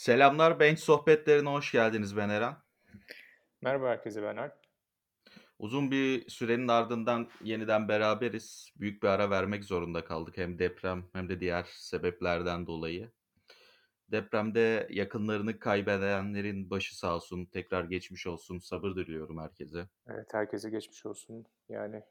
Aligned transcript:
Selamlar, 0.00 0.60
Bench 0.60 0.78
Sohbetlerine 0.78 1.48
hoş 1.48 1.72
geldiniz. 1.72 2.16
Ben 2.16 2.28
Eren. 2.28 2.56
Merhaba 3.60 3.88
herkese, 3.88 4.22
ben 4.22 4.36
Alp. 4.36 4.52
Uzun 5.58 5.90
bir 5.90 6.28
sürenin 6.28 6.68
ardından 6.68 7.28
yeniden 7.44 7.88
beraberiz. 7.88 8.72
Büyük 8.76 9.02
bir 9.02 9.08
ara 9.08 9.30
vermek 9.30 9.64
zorunda 9.64 10.04
kaldık 10.04 10.36
hem 10.36 10.58
deprem 10.58 11.04
hem 11.12 11.28
de 11.28 11.40
diğer 11.40 11.66
sebeplerden 11.70 12.66
dolayı. 12.66 13.10
Depremde 14.08 14.86
yakınlarını 14.90 15.58
kaybedenlerin 15.58 16.70
başı 16.70 16.98
sağ 16.98 17.16
olsun, 17.16 17.46
tekrar 17.46 17.84
geçmiş 17.84 18.26
olsun, 18.26 18.58
sabır 18.58 18.96
diliyorum 18.96 19.38
herkese. 19.38 19.88
Evet, 20.08 20.34
herkese 20.34 20.70
geçmiş 20.70 21.06
olsun. 21.06 21.46
Yani 21.68 22.02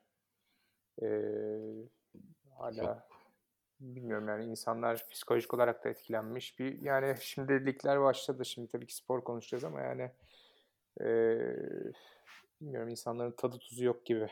eee 1.02 1.90
hala 2.58 3.09
bilmiyorum 3.80 4.28
yani 4.28 4.46
insanlar 4.46 5.08
psikolojik 5.12 5.54
olarak 5.54 5.84
da 5.86 5.90
etkilenmiş. 5.90 6.60
Bir 6.60 6.82
yani 6.82 7.16
şimdi 7.22 7.66
ligler 7.66 8.02
başladı. 8.02 8.46
Şimdi 8.46 8.68
tabii 8.72 8.88
ki 8.88 8.96
spor 8.96 9.24
konuşacağız 9.24 9.64
ama 9.64 9.82
yani 9.82 10.12
eee, 11.02 11.94
bilmiyorum 12.62 12.90
insanların 12.90 13.32
tadı 13.38 13.60
tuzu 13.60 13.86
yok 13.86 14.06
gibi. 14.06 14.30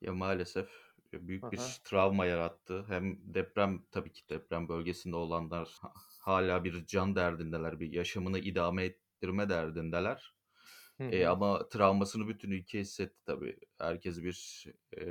ya 0.00 0.12
maalesef 0.14 0.68
e, 1.12 1.28
büyük 1.28 1.52
Aha. 1.52 1.52
bir 1.52 1.80
travma 1.84 2.26
yarattı. 2.26 2.84
Hem 2.88 3.34
deprem 3.34 3.82
tabii 3.90 4.12
ki 4.12 4.22
deprem 4.30 4.68
bölgesinde 4.68 5.16
olanlar 5.16 5.76
ha- 5.80 5.92
hala 6.20 6.64
bir 6.64 6.86
can 6.86 7.16
derdindeler, 7.16 7.80
bir 7.80 7.92
yaşamını 7.92 8.38
idame 8.38 8.84
ettirme 8.84 9.48
derdindeler. 9.48 10.34
Hı 10.98 11.04
E, 11.10 11.26
ama 11.26 11.68
travmasını 11.68 12.28
bütün 12.28 12.50
ülke 12.50 12.80
hissetti 12.80 13.18
tabii. 13.26 13.58
Herkes 13.78 14.22
bir 14.22 14.66
e, 14.98 15.04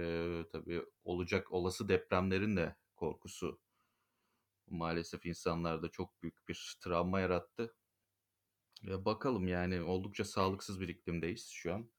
tabii 0.52 0.84
olacak 1.04 1.52
olası 1.52 1.90
depremlerin 1.90 2.58
de 2.58 2.76
korkusu 3.06 3.60
maalesef 4.68 5.26
insanlarda 5.26 5.90
çok 5.92 6.22
büyük 6.24 6.48
bir 6.50 6.78
travma 6.84 7.20
yarattı. 7.20 7.76
Ya 8.82 9.06
bakalım 9.06 9.48
yani 9.48 9.82
oldukça 9.82 10.26
sağlıksız 10.26 10.80
bir 10.82 10.88
iklimdeyiz 10.88 11.50
şu 11.50 11.74
an. 11.74 11.92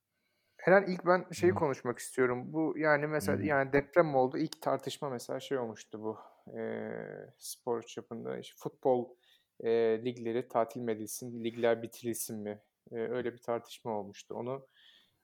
Eren 0.66 0.84
ilk 0.86 1.06
ben 1.06 1.26
şeyi 1.32 1.52
Hı 1.52 1.54
konuşmak 1.54 1.98
istiyorum. 1.98 2.52
Bu 2.52 2.74
yani 2.78 3.06
mesela 3.06 3.38
hı. 3.38 3.42
yani 3.42 3.72
deprem 3.72 4.14
oldu. 4.14 4.38
İlk 4.38 4.62
tartışma 4.62 5.10
mesela 5.10 5.40
şey 5.40 5.58
olmuştu 5.58 6.02
bu. 6.02 6.18
eee, 6.54 7.34
spor 7.38 7.82
çapında 7.82 8.38
işte 8.38 8.54
futbol 8.58 9.16
eee, 9.64 10.04
ligleri 10.04 10.48
tatil 10.48 10.80
mi 10.80 10.92
edilsin, 10.92 11.44
ligler 11.44 11.82
bitirilsin 11.82 12.38
mi? 12.38 12.62
Eee, 12.92 12.98
öyle 13.10 13.32
bir 13.32 13.38
tartışma 13.38 13.90
olmuştu. 14.00 14.34
Onu. 14.34 14.66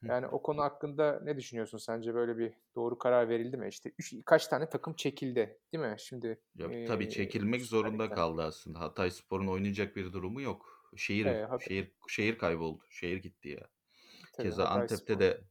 Yani 0.08 0.27
o 0.27 0.42
konu 0.42 0.62
hakkında 0.62 1.20
ne 1.25 1.36
düşünüyorsun? 1.36 1.78
Sence 1.78 2.14
böyle 2.14 2.39
bir 2.39 2.55
doğru 2.77 2.98
karar 2.98 3.28
verildi 3.28 3.56
mi? 3.56 3.69
İşte 3.69 3.92
üç, 3.98 4.14
kaç 4.27 4.47
tane 4.48 4.69
takım 4.69 4.94
çekildi, 4.94 5.61
değil 5.72 5.84
mi? 5.84 5.97
Şimdi 5.98 6.41
Ya 6.55 6.72
tabii 6.84 7.09
eee 7.09 7.09
çekilmek 7.09 7.67
zorunda 7.67 8.12
kaldı 8.12 8.42
aslında. 8.42 8.81
Hatayspor'un 8.81 9.47
oynayacak 9.47 9.97
bir 9.97 10.12
durumu 10.12 10.41
yok. 10.42 10.91
Şehir 10.97 11.39
Evet, 11.48 11.48
şehir 11.59 11.92
şehir 12.09 12.39
kayboldu. 12.39 12.84
Şehir 12.91 13.17
gitti 13.17 13.48
ya. 13.48 13.69
tabii 14.33 14.55
Keza 14.55 14.67
Antep'te 14.67 15.19
Hatayspor. 15.19 15.20
de 15.20 15.44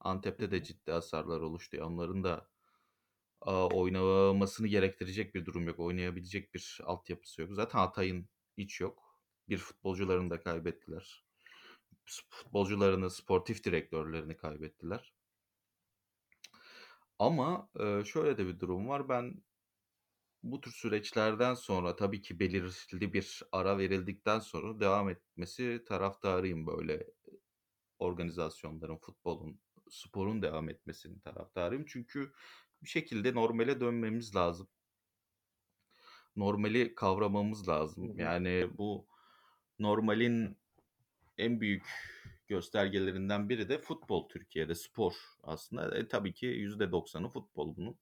Antep'te 0.00 0.50
de 0.50 0.64
ciddi 0.64 0.92
hasarlar 0.92 1.40
oluştu. 1.40 1.78
Onların 1.84 2.24
da 2.24 2.50
Aaa, 3.40 3.68
oynamasını 3.68 4.66
gerektirecek 4.68 5.34
bir 5.34 5.46
durum 5.46 5.66
yok. 5.68 5.78
Oynayabilecek 5.80 6.54
bir 6.54 6.80
altyapısı 6.84 7.42
yok. 7.42 7.54
Zaten 7.54 7.78
Hatay'ın 7.78 8.28
hiç 8.58 8.80
yok. 8.80 9.04
Bir 9.48 9.58
futbolcularını 9.58 10.30
da 10.30 10.40
kaybettiler. 10.40 11.26
Futbolcularını, 12.28 13.10
sportif 13.10 13.64
direktörlerini 13.64 14.36
kaybettiler. 14.36 15.14
Ama, 17.18 17.70
şöyle 18.04 18.38
de 18.38 18.46
bir 18.46 18.60
durum 18.60 18.88
var. 18.88 19.08
Ben 19.08 19.42
bu 20.42 20.60
tür 20.60 20.70
süreçlerden 20.70 21.54
sonra 21.54 21.96
tabii 21.96 22.22
ki 22.22 22.40
belirli 22.40 23.12
bir 23.12 23.42
ara 23.52 23.78
verildikten 23.78 24.38
sonra 24.38 24.80
devam 24.80 25.08
etmesi 25.08 25.84
taraftarıyım 25.88 26.66
böyle 26.66 27.06
organizasyonların, 27.98 28.96
futbolun, 28.96 29.60
sporun 29.90 30.42
devam 30.42 30.68
etmesinin 30.68 31.18
taraftarıyım. 31.18 31.84
Çünkü 31.88 32.32
bir 32.82 32.88
şekilde 32.88 33.34
normale 33.34 33.80
dönmemiz 33.80 34.36
lazım. 34.36 34.68
normali 36.36 36.94
kavramamız 36.94 37.68
lazım. 37.68 38.18
Yani 38.18 38.68
bu 38.78 39.06
normalin 39.78 40.57
en 41.38 41.60
büyük 41.60 41.84
göstergelerinden 42.48 43.48
biri 43.48 43.68
de 43.68 43.78
futbol 43.78 44.28
Türkiye'de 44.28 44.74
spor 44.74 45.14
aslında. 45.42 45.98
E, 45.98 46.08
tabii 46.08 46.34
ki 46.34 46.46
%90'ı 46.46 47.28
futbol 47.28 47.76
bunun. 47.76 47.98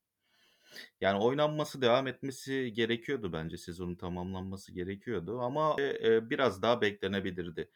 Yani 1.00 1.18
oynanması 1.18 1.82
devam 1.82 2.06
etmesi 2.06 2.72
gerekiyordu 2.72 3.32
bence 3.32 3.56
sezonun 3.56 3.94
tamamlanması 3.94 4.72
gerekiyordu 4.72 5.40
ama 5.40 5.76
e, 5.78 6.14
e, 6.14 6.30
biraz 6.30 6.62
daha 6.62 6.80
beklenebilirdi. 6.80 7.70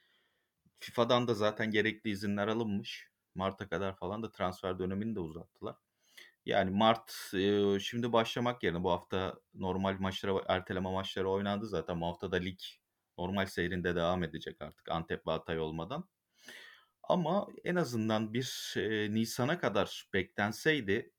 FIFA'dan 0.78 1.28
da 1.28 1.34
zaten 1.34 1.70
gerekli 1.70 2.10
izinler 2.10 2.48
alınmış. 2.48 3.10
Mart'a 3.34 3.68
kadar 3.68 3.96
falan 3.96 4.22
da 4.22 4.30
transfer 4.30 4.78
dönemini 4.78 5.14
de 5.14 5.20
uzattılar. 5.20 5.76
Yani 6.46 6.70
Mart 6.70 7.34
e, 7.34 7.78
şimdi 7.80 8.12
başlamak 8.12 8.62
yerine 8.62 8.82
bu 8.82 8.90
hafta 8.90 9.34
normal 9.54 9.96
maçlara 10.00 10.42
erteleme 10.48 10.92
maçları 10.92 11.30
oynandı 11.30 11.66
zaten. 11.66 12.00
Bu 12.00 12.06
hafta 12.06 12.32
da 12.32 12.36
lig 12.36 12.58
normal 13.20 13.46
seyrinde 13.46 13.96
devam 13.96 14.22
edecek 14.24 14.62
artık 14.62 14.88
Antep 14.90 15.26
ve 15.26 15.30
Hatay 15.30 15.60
olmadan. 15.60 16.08
Ama 17.02 17.48
en 17.64 17.74
azından 17.74 18.34
bir 18.34 18.74
e, 18.76 19.14
Nisan'a 19.14 19.58
kadar 19.58 20.08
beklenseydi 20.14 21.12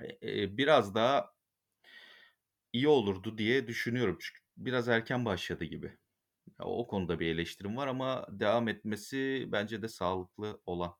e, 0.00 0.06
e, 0.42 0.56
biraz 0.56 0.94
daha 0.94 1.30
iyi 2.72 2.88
olurdu 2.88 3.38
diye 3.38 3.66
düşünüyorum. 3.66 4.18
Çünkü 4.20 4.40
biraz 4.56 4.88
erken 4.88 5.24
başladı 5.24 5.64
gibi. 5.64 5.86
Ya, 6.60 6.66
o 6.66 6.86
konuda 6.86 7.20
bir 7.20 7.26
eleştirim 7.26 7.76
var 7.76 7.86
ama 7.86 8.26
devam 8.30 8.68
etmesi 8.68 9.48
bence 9.52 9.82
de 9.82 9.88
sağlıklı 9.88 10.60
olan. 10.66 10.96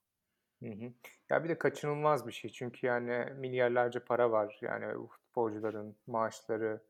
Hı 0.63 0.69
hı. 0.69 0.93
Ya, 1.31 1.45
bir 1.45 1.49
de 1.49 1.59
kaçınılmaz 1.59 2.27
bir 2.27 2.33
şey 2.33 2.51
çünkü, 2.51 2.87
yani, 2.87 3.33
milyarlarca 3.35 4.05
para 4.05 4.31
var. 4.31 4.59
Yani, 4.63 5.09
futbolcuların 5.09 5.97
maaşları, 6.07 6.83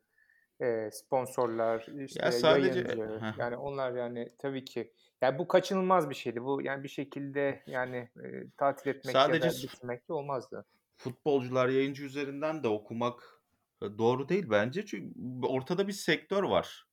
eee, 0.61 0.89
sponsorlar, 0.93 1.87
işte, 2.05 2.23
Ya 2.23 2.31
sadece 2.31 2.83
yayıncı, 2.83 3.11
Heh. 3.19 3.33
yani, 3.35 3.57
onlar, 3.57 3.93
yani, 3.95 4.35
tabii 4.39 4.65
ki 4.65 4.93
Ya, 5.21 5.39
bu 5.39 5.47
kaçınılmaz 5.47 6.09
bir 6.09 6.15
şeydi. 6.15 6.43
Bu, 6.43 6.61
yani, 6.63 6.83
bir 6.83 6.89
şekilde, 6.89 7.63
yani, 7.67 8.09
eee, 8.23 8.43
tatil 8.57 8.89
etmek 8.89 9.27
ya 9.27 9.39
sadece 9.39 9.41
da 9.41 9.61
bitirmek 9.63 10.09
de 10.09 10.13
olmazdı. 10.13 10.65
Futbolcular 10.97 11.69
yayıncı 11.69 12.03
üzerinden 12.05 12.63
de 12.63 12.67
okumak, 12.67 13.43
eee, 13.81 13.97
doğru 13.97 14.29
değil 14.29 14.47
bence. 14.49 14.85
Çünkü 14.85 15.19
ortada 15.47 15.87
bir 15.87 15.93
sektör 15.93 16.43
var. 16.43 16.85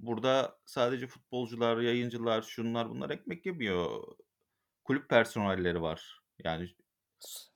Burada 0.00 0.60
sadece 0.66 1.06
futbolcular, 1.08 1.78
yayıncılar, 1.78 2.42
şunlar 2.42 2.90
bunlar 2.90 3.10
ekmek 3.10 3.46
yemiyor. 3.46 4.02
Kulüp 4.84 5.10
personelleri 5.10 5.82
var. 5.82 6.20
Yani 6.44 6.70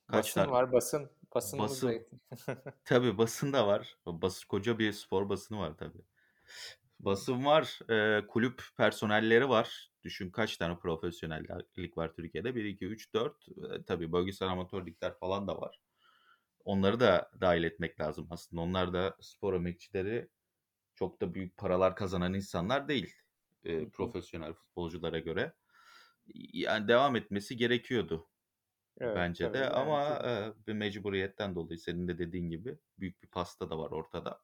kaç 0.09 0.33
Basın 0.33 0.35
tane 0.35 0.51
var, 0.51 0.73
basın. 0.73 1.11
Basınımız 1.35 1.83
da 1.83 1.91
basın 1.91 2.09
tabii 2.85 3.19
basın 3.19 3.53
da 3.53 3.67
var. 3.67 3.99
Bas 4.07 4.45
koca 4.45 4.79
bir 4.79 4.93
spor 4.93 5.29
basını 5.29 5.59
var 5.59 5.79
tabii. 5.79 6.03
Basın 7.01 7.45
var, 7.45 7.79
eee, 7.91 8.27
kulüp 8.29 8.63
personelleri 8.77 9.49
var. 9.49 9.93
Düşün 10.05 10.31
kaç 10.31 10.57
tane 10.57 10.79
profesyonel 10.79 11.45
lig 11.79 11.99
var 11.99 12.15
Türkiye'de? 12.15 12.55
1, 12.55 12.65
2, 12.65 12.87
3, 12.87 13.15
4. 13.15 13.49
Eee, 13.49 13.85
tabii 13.87 14.13
bölgesel 14.13 14.49
amatör 14.49 14.87
ligler 14.87 15.15
falan 15.19 15.49
da 15.49 15.61
var. 15.61 15.81
Onları 16.65 17.01
da 17.01 17.31
dahil 17.41 17.65
etmek 17.65 18.01
lazım 18.01 18.27
aslında. 18.31 18.63
Onlar 18.63 18.93
da 18.93 19.17
spor 19.21 19.55
emekçileri 19.55 20.31
çok 20.95 21.21
da 21.23 21.35
büyük 21.35 21.57
paralar 21.57 21.97
kazanan 21.97 22.35
insanlar 22.35 22.89
değil, 22.89 23.15
hı. 23.99 24.15
profesyonel 24.15 24.55
futbolculara 24.55 25.19
göre. 25.19 25.55
yani 26.53 26.89
devam 26.89 27.17
etmesi 27.17 27.57
gerekiyordu 27.57 28.29
Evet, 29.01 29.15
bence 29.15 29.41
tabii, 29.41 29.55
de 29.55 29.71
yani, 29.75 29.77
ama, 29.81 30.21
eee, 30.25 30.53
bir 30.67 30.73
mecburiyetten 30.73 31.55
dolayı 31.55 31.79
senin 31.79 32.09
de 32.09 32.19
dediğin 32.19 32.51
gibi 32.51 32.79
büyük 32.99 33.23
bir 33.23 33.29
pasta 33.29 33.71
da 33.71 33.79
var 33.79 33.91
ortada. 33.91 34.43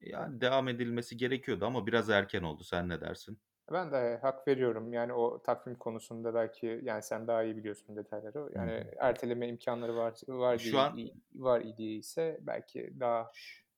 Yani 0.00 0.40
devam 0.40 0.68
edilmesi 0.68 1.16
gerekiyordu 1.16 1.66
ama 1.66 1.86
biraz 1.86 2.10
erken 2.10 2.42
oldu. 2.42 2.64
Sen 2.64 2.88
ne 2.88 3.00
dersin? 3.00 3.40
Ben 3.72 3.92
de 3.92 4.18
hak 4.22 4.48
veriyorum. 4.48 4.92
Yani 4.92 5.12
o 5.12 5.42
takvim 5.42 5.74
konusunda 5.74 6.34
belki, 6.34 6.80
yani, 6.82 7.02
sen 7.02 7.26
daha 7.26 7.42
iyi 7.42 7.56
biliyorsun 7.56 7.96
detayları. 7.96 8.52
Yani 8.54 8.84
erteleme 8.98 9.48
imkânları 9.48 9.96
var 9.96 10.14
var 10.28 10.58
Şu 10.58 10.64
değil 10.64 10.80
an 10.80 11.00
var 11.34 11.60
idiyse 11.60 12.38
belki 12.42 12.92
daha 13.00 13.32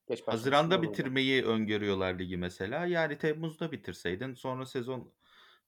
geç 0.07 0.23
haziranda 0.25 0.81
bitirmeyi 0.81 1.43
öngörüyorlar 1.45 2.19
ligi 2.19 2.37
mesela. 2.37 2.85
Yani 2.85 3.17
temmuzda 3.17 3.71
bitirseydin 3.71 4.33
sonra 4.33 4.65
sezon 4.65 5.13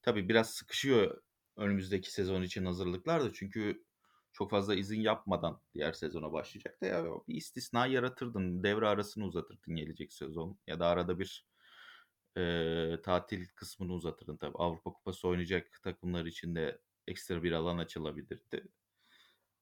tabii 0.02 0.28
biraz 0.28 0.50
sıkışıyor 0.50 1.22
önümüzdeki 1.56 2.12
sezon 2.12 2.42
için 2.42 2.64
hazırlıklar 2.64 3.24
da 3.24 3.32
çünkü 3.32 3.84
çok 4.32 4.50
fazla 4.50 4.74
izin 4.74 5.00
yapmadan 5.00 5.60
diğer 5.74 5.92
sezona 5.92 6.32
başlayacaktı 6.32 6.86
ya 6.86 7.04
bir 7.28 7.34
istisna 7.34 7.86
yaratırdın. 7.86 8.62
Devre 8.62 8.88
arasını 8.88 9.24
uzatırdın 9.24 9.76
gelecek 9.76 10.12
sezon 10.12 10.58
ya 10.66 10.80
da 10.80 10.86
arada 10.86 11.18
bir 11.18 11.46
eee, 12.36 13.00
tatil 13.02 13.46
kısmını 13.56 13.92
uzatırdın 13.94 14.36
tabii. 14.36 14.58
Avrupa 14.58 14.92
Kupası 14.92 15.28
oynayacak 15.28 15.80
takımlar 15.82 16.26
için 16.26 16.54
de 16.54 16.82
ekstra 17.08 17.42
bir 17.42 17.52
alan 17.52 17.78
açılabilirdi. 17.78 18.68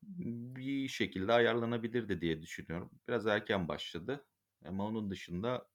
Bir 0.03 0.89
şekilde 0.89 1.33
ayarlanabilirdi 1.33 2.21
diye 2.21 2.43
düşünüyorum. 2.43 2.91
Biraz 3.09 3.27
erken 3.27 3.69
başladı 3.69 4.27
ama 4.65 4.87
onun 4.87 5.11
dışında 5.11 5.71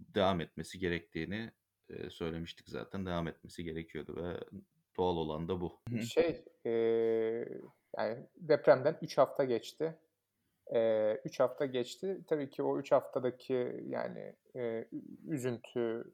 devam 0.00 0.40
etmesi 0.40 0.78
gerektiğini 0.78 1.52
eee, 1.90 2.10
söylemiştik 2.10 2.68
zaten 2.68 3.06
devam 3.06 3.28
etmesi 3.28 3.64
gerekiyordu 3.64 4.16
ve 4.16 4.40
doğal 4.96 5.16
olan 5.16 5.48
da 5.48 5.60
bu. 5.60 5.80
Şey, 6.00 6.44
eee, 6.64 7.60
yani 7.98 8.26
depremden 8.36 8.98
3 9.02 9.18
hafta 9.18 9.44
geçti. 9.44 9.98
Eee, 10.74 11.20
3 11.24 11.40
hafta 11.40 11.66
geçti. 11.66 12.18
Tabii 12.28 12.50
ki 12.50 12.62
o 12.62 12.78
3 12.78 12.92
haftadaki 12.92 13.84
yani, 13.88 14.36
ü 14.56 14.88
üzüntü, 15.28 16.04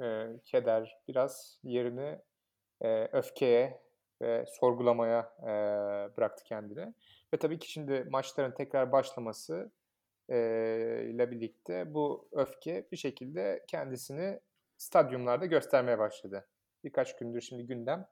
eee, 0.00 0.40
keder 0.44 0.98
biraz 1.08 1.58
yerini, 1.64 2.18
eee, 2.84 3.10
öfkeye 3.12 3.82
ve 4.22 4.44
sorgulamaya, 4.48 5.34
eee, 5.42 6.16
bıraktı 6.16 6.44
kendini 6.44 6.94
ve 7.34 7.38
tabii 7.38 7.58
ki 7.58 7.72
şimdi 7.72 8.06
maçların 8.10 8.52
tekrar 8.52 8.92
başlaması 8.92 9.72
eee, 10.30 11.06
ile 11.14 11.30
birlikte 11.30 11.94
bu 11.94 12.28
öfke 12.32 12.88
bir 12.92 12.96
şekilde 12.96 13.64
kendisini 13.68 14.40
stadyumlarda 14.78 15.46
göstermeye 15.46 15.98
başladı. 15.98 16.48
Birkaç 16.84 17.16
gündür 17.16 17.40
şimdi 17.40 17.66
gündem, 17.66 18.06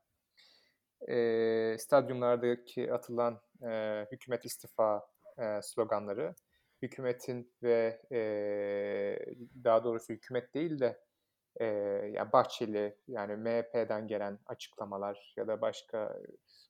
eee, 1.09 1.77
stadyumlardaki 1.79 2.93
atılan, 2.93 3.41
eee, 3.63 4.09
"Hükümet 4.13 4.45
istifa!" 4.45 5.03
eee, 5.39 5.61
sloganları, 5.63 6.35
hükümetin 6.83 7.55
ve, 7.63 8.03
eee, 8.11 9.35
daha 9.65 9.85
doğrusu 9.85 10.13
hükümet 10.13 10.55
değil 10.55 10.81
de, 10.81 11.01
eee, 11.61 11.67
ya 12.15 12.33
Bahçeli, 12.33 12.99
yani 13.09 13.37
MHP'den 13.37 14.09
gelen 14.09 14.39
açıklamalar 14.47 15.35
ya 15.39 15.49
da 15.49 15.61
başka 15.61 16.19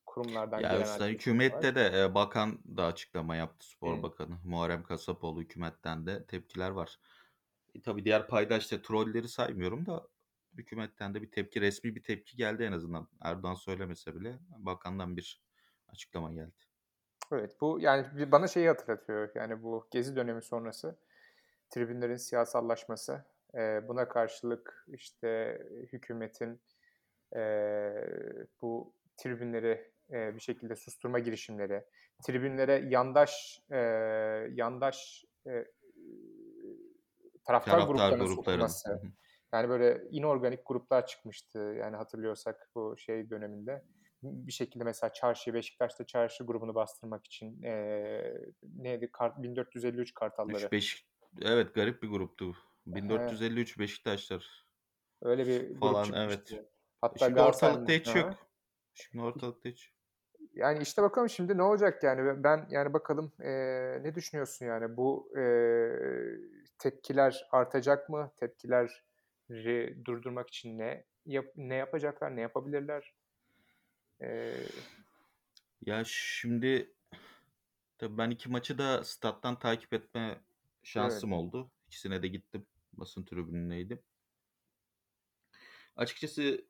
kurumlardan 0.06 0.68
Ya, 0.68 0.70
gelen 0.70 0.90
açıklamalar. 0.90 1.66
hükümette 1.66 1.74
de, 1.74 1.80
eee, 1.94 2.14
bakan 2.14 2.58
da 2.76 2.84
açıklama 2.86 3.36
yaptı, 3.36 3.66
spor 3.68 4.02
Hıı. 4.02 4.02
bakanı 4.02 4.38
Muharrem 4.44 4.82
Kasapoğlu. 4.82 5.40
Hükümetten 5.40 6.06
de 6.06 6.26
tepkiler 6.26 6.70
var. 6.70 6.98
E, 7.74 7.82
tabii 7.82 8.04
diğer 8.04 8.28
paydaş 8.28 8.62
işte 8.64 8.82
trolleri 8.82 9.28
saymıyorum 9.28 9.86
da 9.86 10.08
hükümetten 10.54 11.14
de 11.14 11.22
bir 11.22 11.30
tepki, 11.30 11.60
resmi 11.60 11.96
bir 11.96 12.02
tepki 12.02 12.36
geldi 12.36 12.62
en 12.62 12.72
azından. 12.72 13.08
Erdoğan 13.22 13.54
söylemese 13.54 14.14
bile 14.14 14.38
bakandan 14.58 15.16
bir 15.16 15.42
açıklama 15.88 16.32
geldi. 16.32 16.60
Evet, 17.32 17.56
bu 17.60 17.80
yani 17.80 18.32
bana 18.32 18.46
şeyi 18.48 18.68
hatırlatıyor, 18.68 19.30
yani 19.34 19.62
bu 19.62 19.88
Gezi 19.90 20.16
dönemi 20.16 20.42
sonrası 20.42 20.96
tribünlerin 21.70 22.16
siyasallaşması, 22.16 23.24
eee, 23.54 23.84
buna 23.88 24.08
karşılık, 24.08 24.86
işte, 24.88 25.58
hükümetin, 25.92 26.62
eee, 27.36 28.08
bu 28.62 28.94
tribünleri, 29.16 29.92
eee, 30.12 30.32
bir 30.36 30.40
şekilde 30.40 30.76
susturma 30.76 31.18
girişimleri, 31.18 31.84
tribünlere 32.24 32.74
yandaş, 32.88 33.62
eee, 33.72 33.78
yandaş, 34.54 35.26
eee, 35.46 35.72
taraftar 37.44 37.80
Taraftar 37.80 37.86
gruplarının 37.86 38.24
sokulması. 38.26 39.00
Yani 39.54 39.68
böyle 39.68 40.02
inorganik 40.10 40.66
gruplar 40.66 41.06
çıkmıştı, 41.06 41.58
yani 41.58 41.96
hatırlıyorsak 41.96 42.70
bu 42.74 42.96
şey 42.98 43.30
döneminde. 43.30 43.84
Bir 44.22 44.52
şekilde 44.52 44.84
mesela 44.84 45.12
çarşıyı, 45.12 45.54
Beşiktaş'ta 45.54 46.06
çarşı 46.06 46.44
grubunu 46.44 46.74
bastırmak 46.74 47.26
için, 47.26 47.62
eee, 47.62 48.40
neydi 48.62 49.12
kart 49.12 49.42
1453 49.42 50.08
3 50.08 50.14
Kartalları. 50.14 50.70
Beşik 50.72 51.06
Evet, 51.42 51.74
garip 51.74 52.02
bir 52.02 52.08
gruptu. 52.08 52.52
He. 52.52 52.94
1453 52.94 53.78
Beşiktaşlar 53.78 54.66
Öyle 55.22 55.46
bir 55.46 55.68
grup 55.68 55.80
falan, 55.80 56.12
evet. 56.12 56.46
çıkmıştı. 56.46 56.54
E, 56.56 56.68
Hatta 57.00 57.18
şimdi 57.26 57.40
ortalıkta 57.40 57.62
Galatasaray'ın 57.66 57.86
Hı 57.86 57.92
hiç 58.00 58.16
yok. 58.16 58.32
Şimdi 58.94 59.24
ortalıkta 59.24 59.68
hiç 59.68 59.92
Yani, 60.54 60.82
işte, 60.82 61.02
bakalım 61.02 61.28
şimdi 61.28 61.56
ne 61.58 61.62
olacak 61.62 62.02
yani 62.02 62.44
ben, 62.44 62.66
yani, 62.70 62.92
bakalım, 62.92 63.32
eee, 63.40 64.00
ne 64.02 64.14
düşünüyorsun 64.14 64.66
yani 64.66 64.96
bu, 64.96 65.32
eee, 65.36 66.36
tepkiler 66.78 67.48
artacak 67.52 68.08
mı? 68.08 68.32
Tepkileri 68.36 68.88
durdurmak 70.04 70.48
için 70.48 70.78
ne 70.78 71.04
yap 71.26 71.46
ne 71.56 71.74
yapacaklar, 71.74 72.36
ne 72.36 72.40
yapabilirler? 72.40 73.14
Eee 74.20 74.90
Ya, 75.86 76.02
şimdi 76.06 76.94
tabii 77.98 78.18
ben 78.18 78.30
2 78.30 78.48
maçı 78.48 78.78
da 78.78 79.04
stat'tan 79.04 79.58
takip 79.58 79.92
etme 79.94 80.40
Evet. 80.96 81.24
şansım 81.24 81.32
oldu. 81.32 81.72
İkisine 81.88 82.22
de 82.22 82.28
gittim. 82.28 82.66
Basın 82.92 83.24
tribünündeydim. 83.24 84.02
Açıkçası 85.96 86.68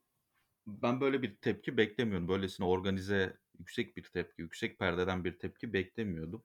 ben 0.67 1.01
böyle 1.01 1.21
bir 1.21 1.37
tepki 1.37 1.77
beklemiyordum. 1.77 2.27
Böylesine 2.27 2.67
organize, 2.67 3.37
yüksek 3.59 3.97
bir 3.97 4.03
tepki, 4.03 4.41
yüksek 4.41 4.79
perdeden 4.79 5.23
bir 5.25 5.39
tepki 5.39 5.73
beklemiyordum. 5.73 6.43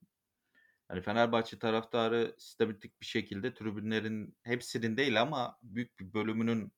Hani, 0.88 1.00
Fenerbahçe 1.02 1.58
taraftarı 1.58 2.34
sistematik 2.38 3.00
bir 3.00 3.06
şekilde 3.06 3.54
tribünlerin 3.54 4.38
hepsinin 4.42 4.96
değil 4.96 5.22
ama 5.22 5.58
büyük 5.62 5.98
bir 6.00 6.12
bölümünün 6.12 6.72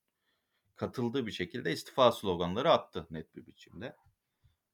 katıldığı 0.76 1.26
bir 1.26 1.32
şekilde 1.32 1.72
istifa 1.72 2.12
sloganları 2.12 2.72
attı 2.72 3.06
net 3.10 3.36
bir 3.36 3.46
biçimde. 3.46 3.96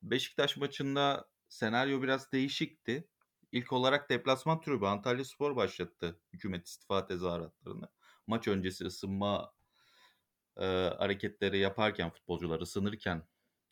Beşiktaş 0.02 0.56
maçında 0.56 1.30
senaryo 1.48 2.02
biraz 2.02 2.32
değişikti. 2.32 3.08
İlk 3.52 3.72
olarak 3.72 4.10
deplasman 4.10 4.60
tribü 4.60 4.86
Antalyaspor 4.86 5.56
başlattı 5.56 6.20
hükümet 6.32 6.66
istifa 6.66 7.06
tezahüratlarını. 7.06 7.88
Maç 8.26 8.48
öncesi 8.48 8.84
ısınma, 8.84 9.54
eee, 10.58 10.94
hareketleri 10.98 11.58
yaparken 11.58 12.10
futbolcular 12.10 12.60
ısınırken 12.60 13.28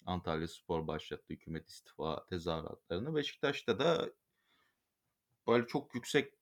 Antalyaspor 0.07 0.87
başlattı 0.87 1.25
hükümet 1.31 1.69
istifa 1.69 2.27
tezahüratlarını. 2.27 3.15
Beşiktaş'ta 3.17 3.79
da 3.79 4.11
böyle 5.49 5.67
çok 5.67 5.95
yüksek 5.95 6.35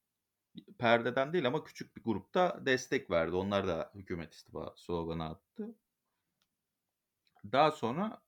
perdeden 0.79 1.33
değil 1.33 1.47
ama 1.47 1.65
küçük 1.65 1.97
bir 1.97 2.05
grupta 2.05 2.67
destek 2.67 3.11
verdi. 3.11 3.37
Onlar 3.37 3.69
da 3.69 3.93
hükümet 3.95 4.35
istifa 4.35 4.75
sloganı 4.77 5.25
attı. 5.31 5.77
Daha 7.45 7.71
sonra 7.71 8.23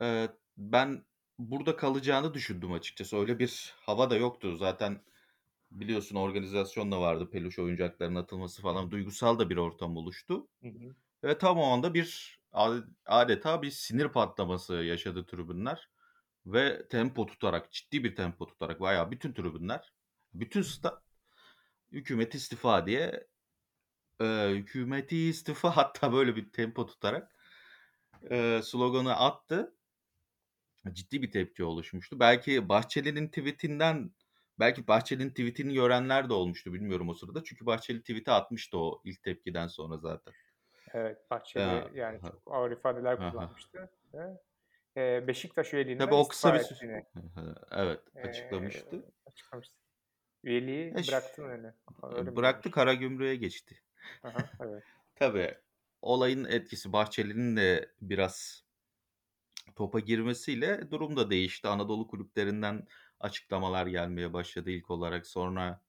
eee, 0.00 0.28
ben 0.56 1.04
burada 1.38 1.76
kalacağını 1.76 2.34
düşündüm 2.34 2.72
açıkçası. 2.72 3.16
Öyle 3.16 3.38
bir 3.38 3.74
hava 3.80 4.10
da 4.10 4.16
yoktu. 4.16 4.56
Zaten 4.56 5.00
biliyorsun 5.70 6.16
organizasyon 6.16 6.92
da 6.92 7.00
vardı. 7.00 7.30
Peluş 7.30 7.58
oyuncakların 7.58 8.14
atılması 8.14 8.62
falan. 8.62 8.90
Duygusal 8.90 9.38
da 9.38 9.50
bir 9.50 9.56
ortam 9.56 9.96
oluştu 9.96 10.48
Hı 10.62 10.68
hı. 10.68 10.96
ve 11.24 11.38
tam 11.38 11.58
o 11.58 11.64
anda 11.64 11.94
bir 11.94 12.40
ade 12.52 12.84
adeta 13.06 13.62
bir 13.62 13.70
sinir 13.70 14.08
patlaması 14.08 14.74
yaşadı 14.74 15.26
tribünler 15.26 15.90
ve 16.46 16.88
tempo 16.88 17.26
tutarak, 17.26 17.72
ciddi 17.72 18.04
bir 18.04 18.16
tempo 18.16 18.46
tutarak 18.46 18.80
bayağı 18.80 19.10
bütün 19.10 19.32
tribünler, 19.32 19.94
bütün 20.34 20.62
stat 20.62 21.02
"Hükümet 21.92 22.34
istifa!" 22.34 22.86
diye, 22.86 23.28
eee, 24.20 24.50
"Hükümeti 24.56 25.18
istifa!" 25.18 25.70
hatta 25.78 26.12
böyle 26.12 26.36
bir 26.36 26.52
tempo 26.52 26.86
tutarak, 26.86 27.36
eee, 28.30 28.62
sloganı 28.64 29.16
attı. 29.16 29.76
Ciddi 30.92 31.22
bir 31.22 31.30
tepki 31.30 31.64
oluşmuştu. 31.64 32.20
Belki 32.20 32.68
Bahçeli'nin 32.68 33.28
tweet'inden 33.28 34.14
belki 34.58 34.88
Bahçeli'nin 34.88 35.30
tweet'ini 35.30 35.74
görenler 35.74 36.28
de 36.28 36.32
olmuştu 36.32 36.72
bilmiyorum 36.72 37.08
o 37.08 37.14
sırada. 37.14 37.44
Çünkü 37.44 37.66
Bahçeli 37.66 38.00
tweet'i 38.00 38.30
atmıştı 38.30 38.78
o 38.78 39.02
ilk 39.04 39.22
tepkiden 39.22 39.66
sonra 39.66 39.98
zaten. 39.98 40.34
Evet, 40.94 41.30
Bahçeli 41.30 41.90
yani 41.98 42.20
hı. 42.20 42.30
çok 42.30 42.42
ağır 42.54 42.70
ifadeler 42.70 43.22
kullanmıştı 43.22 43.90
ve, 44.14 44.38
eee, 44.96 45.24
Beşiktaş 45.28 45.74
Tabii 45.98 46.14
üyeliğinden 46.14 46.14
o 46.14 46.28
kısa 46.28 46.54
bir 46.54 46.60
sü 46.60 46.74
ettiğini, 46.74 47.02
Hı 47.16 47.20
hı. 47.40 47.54
Evet, 47.70 48.00
açıklamıştı. 48.22 49.12
açıklamıştı. 49.26 49.76
Üyeliği 50.44 50.96
E, 50.96 51.02
ş 51.02 51.08
bıraktım 51.08 51.46
öyle. 51.50 51.74
Öyle 52.02 52.36
bıraktı? 52.36 52.70
Karagümrük'e 52.70 53.36
geçti. 53.36 53.82
Hı, 54.24 54.48
evet. 54.60 54.84
Tabii, 55.14 55.54
olayın 56.02 56.44
etkisi 56.44 56.92
Bahçeli'nin 56.92 57.56
de 57.56 57.94
biraz 58.00 58.64
topa 59.76 60.00
girmesiyle 60.00 60.90
durum 60.90 61.16
da 61.16 61.30
değişti. 61.30 61.68
Anadolu 61.68 62.08
kulüplerinden 62.08 62.86
açıklamalar 63.20 63.86
gelmeye 63.86 64.32
başladı 64.32 64.70
ilk 64.70 64.90
olarak. 64.90 65.26
Sonra, 65.26 65.82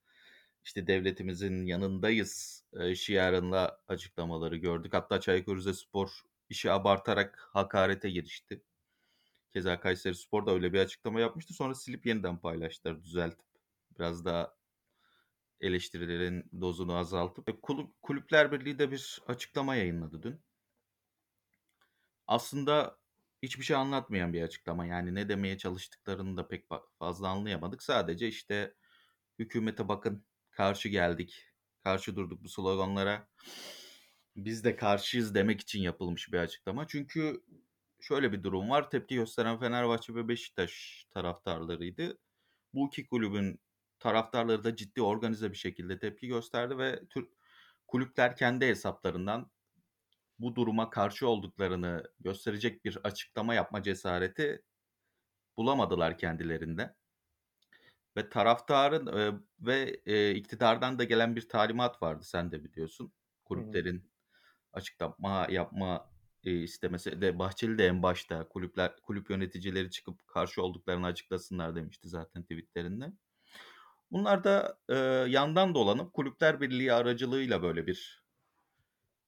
işte, 0.66 0.88
"Devletimizin 0.88 1.66
yanındayız" 1.66 2.64
eee, 2.80 2.96
şiarında 2.96 3.82
açıklamaları 3.88 4.58
gördük. 4.58 4.94
Hatta 4.94 5.22
Çaykur 5.22 5.58
Rizespor 5.58 6.22
işi 6.50 6.72
abartarak 6.72 7.50
hakarete 7.54 8.10
girişti. 8.12 8.64
Keza 9.58 9.80
Kayserispor 9.80 10.46
da 10.46 10.52
öyle 10.52 10.74
bir 10.74 10.80
açıklama 10.80 11.20
yapmıştı. 11.20 11.54
Sonra 11.54 11.76
silip 11.76 12.06
yeniden 12.06 12.38
paylaştılar 12.38 13.04
düzeltip. 13.04 13.48
Biraz 14.00 14.26
daha 14.26 14.56
eleştirilerin 15.62 16.50
dozunu 16.62 16.96
azaltıp. 16.96 17.50
E, 17.50 17.62
kulüp 17.62 18.02
Kulüpler 18.02 18.52
Birliği 18.52 18.80
de 18.80 18.92
bir 18.92 19.22
açıklama 19.28 19.76
yayınladı 19.76 20.24
dün. 20.24 20.42
Aslında 22.28 23.00
hiçbir 23.44 23.64
şey 23.64 23.76
anlatmayan 23.76 24.34
bir 24.34 24.42
açıklama. 24.42 24.86
Yani 24.86 25.16
ne 25.16 25.30
demeye 25.30 25.58
çalıştıklarını 25.58 26.38
da 26.38 26.48
pek 26.48 26.68
fa 26.68 26.84
fazla 27.00 27.28
anlayamadık. 27.28 27.84
Sadece, 27.84 28.28
işte, 28.28 28.76
"Hükümete 29.40 29.88
bakın, 29.88 30.26
karşı 30.52 30.90
geldik, 30.90 31.46
karşı 31.84 32.16
durduk 32.16 32.44
bu 32.44 32.50
sloganlara. 32.50 33.28
Biz 34.36 34.64
de 34.64 34.76
karşıyız." 34.76 35.36
demek 35.36 35.62
için 35.62 35.82
yapılmış 35.82 36.34
bir 36.34 36.38
açıklama. 36.38 36.88
Çünkü 36.88 37.44
şöyle 38.02 38.32
bir 38.32 38.44
durum 38.44 38.70
var. 38.70 38.90
Tepki 38.90 39.16
gösteren 39.16 39.60
Fenerbahçe 39.60 40.16
ve 40.16 40.28
Beşiktaş 40.28 41.06
taraftarlarıydı. 41.12 42.18
Bu 42.74 42.88
2 42.88 43.08
kulübün 43.08 43.62
taraftarları 44.00 44.64
da 44.64 44.76
ciddi, 44.76 45.02
organize 45.02 45.52
bir 45.52 45.58
şekilde 45.58 46.00
tepki 46.00 46.28
gösterdi 46.28 46.78
ve 46.78 47.08
Türk 47.10 47.34
kulüpler 47.88 48.36
kendi 48.36 48.66
hesaplarından 48.68 49.52
bu 50.40 50.56
duruma 50.56 50.90
karşı 50.90 51.28
olduklarını 51.30 52.04
gösterecek 52.20 52.86
bir 52.86 53.00
açıklama 53.04 53.54
yapma 53.54 53.84
cesareti 53.84 54.64
bulamadılar 55.58 56.18
kendilerinde. 56.18 56.96
Ve 58.18 58.30
taraftarın, 58.30 59.08
eee, 59.18 59.34
ve, 59.60 60.02
eee, 60.06 60.32
iktidardan 60.32 61.00
da 61.00 61.04
gelen 61.04 61.36
bir 61.36 61.50
talimat 61.50 62.02
vardı, 62.02 62.24
sen 62.26 62.52
de 62.52 62.64
biliyorsun. 62.64 63.14
Kulüplerin 63.46 64.12
açıklama 64.74 65.48
yapma, 65.52 66.12
eee, 66.44 66.54
istemesi 66.64 67.22
de 67.22 67.40
Bahçeli 67.40 67.78
de 67.78 67.88
en 67.88 68.04
başta 68.04 68.48
kulüpler 68.50 68.96
kulüp 69.02 69.30
yöneticileri 69.30 69.92
çıkıp 69.92 70.28
karşı 70.28 70.64
olduklarını 70.64 71.06
açıklasınlar 71.06 71.76
demişti 71.76 72.10
zaten 72.10 72.42
tweet'lerinde. 72.44 73.14
Bunlar 74.12 74.44
da, 74.44 74.80
eee, 74.90 74.96
yandan 75.30 75.76
dolanıp 75.76 76.14
Kulüpler 76.14 76.62
Birliği 76.62 76.94
aracılığıyla 76.94 77.62
böyle 77.64 77.88
bir, 77.88 78.24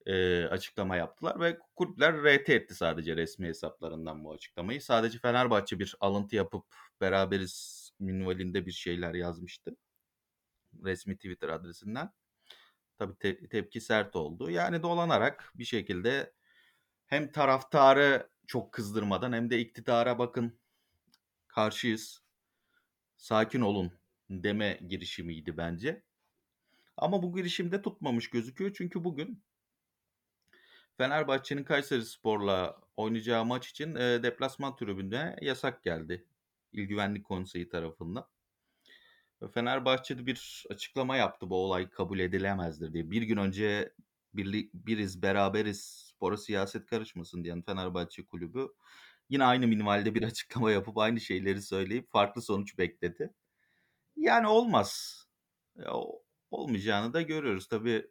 eee, 0.05 0.45
açıklama 0.51 0.95
yaptılar 0.95 1.39
ve 1.39 1.59
kulüpler 1.75 2.13
RT 2.23 2.53
etti 2.55 2.75
sadece 2.75 3.15
resmi 3.15 3.47
hesaplarından 3.47 4.23
bu 4.23 4.31
açıklamayı. 4.33 4.81
Sadece 4.81 5.19
Fenerbahçe 5.19 5.79
bir 5.79 5.95
alıntı 5.99 6.35
yapıp 6.35 6.65
beraberiz 7.01 7.89
minvalinde 7.99 8.65
bir 8.65 8.71
şeyler 8.71 9.13
yazmıştı. 9.13 9.75
Resmi 10.83 11.15
Twitter 11.15 11.49
adresinden. 11.49 12.09
Tabii 12.99 13.17
te- 13.19 13.49
tepki 13.49 13.81
sert 13.81 14.15
oldu. 14.15 14.51
Yani 14.51 14.83
dolanarak 14.83 15.51
bir 15.55 15.65
şekilde 15.65 16.33
hem 17.09 17.31
taraftarı 17.31 18.29
çok 18.47 18.71
kızdırmadan 18.71 19.33
hem 19.33 19.49
de 19.49 19.59
iktidara 19.59 20.19
bakın 20.19 20.59
karşıyız. 21.47 22.23
Sakin 23.17 23.61
olun 23.61 23.91
deme 24.29 24.79
girişimiydi 24.87 25.57
bence. 25.57 26.03
Ama 26.97 27.23
bu 27.23 27.35
girişimde 27.35 27.81
tutmamış 27.81 28.29
gözüküyor. 28.29 28.73
Çünkü 28.77 29.03
bugün 29.03 29.43
Fenerbahçe'nin 30.97 31.63
Kayserispor'la 31.63 32.77
oynayacağı 32.97 33.45
maç 33.45 33.69
için 33.69 33.95
e, 33.95 34.23
deplasman 34.23 34.75
tribünde 34.75 35.35
yasak 35.41 35.83
geldi. 35.83 36.25
İl 36.73 36.83
Güvenlik 36.83 37.25
Konseyi 37.25 37.69
tarafından. 37.69 38.27
Fenerbahçe'de 39.53 40.25
bir 40.25 40.65
açıklama 40.69 41.17
yaptı 41.17 41.49
bu 41.49 41.55
olay 41.55 41.89
kabul 41.89 42.19
edilemezdir 42.19 42.93
diye. 42.93 43.11
Bir 43.11 43.21
gün 43.21 43.37
önce 43.37 43.93
birli, 44.33 44.69
biriz 44.73 45.21
beraberiz 45.21 46.08
spora 46.19 46.37
siyaset 46.37 46.85
karışmasın 46.85 47.43
diyen 47.43 47.61
Fenerbahçe 47.61 48.25
kulübü 48.25 48.67
yine 49.29 49.43
aynı 49.43 49.67
minvalde 49.67 50.15
bir 50.15 50.23
açıklama 50.27 50.71
yapıp 50.71 50.97
aynı 50.97 51.21
şeyleri 51.21 51.61
söyleyip 51.61 52.11
farklı 52.11 52.41
sonuç 52.41 52.77
bekledi. 52.77 53.33
Yani 54.15 54.47
olmaz. 54.47 55.23
Ya, 55.75 55.93
olmayacağını 56.51 57.13
da 57.13 57.21
görüyoruz. 57.21 57.67
Tabii 57.67 58.07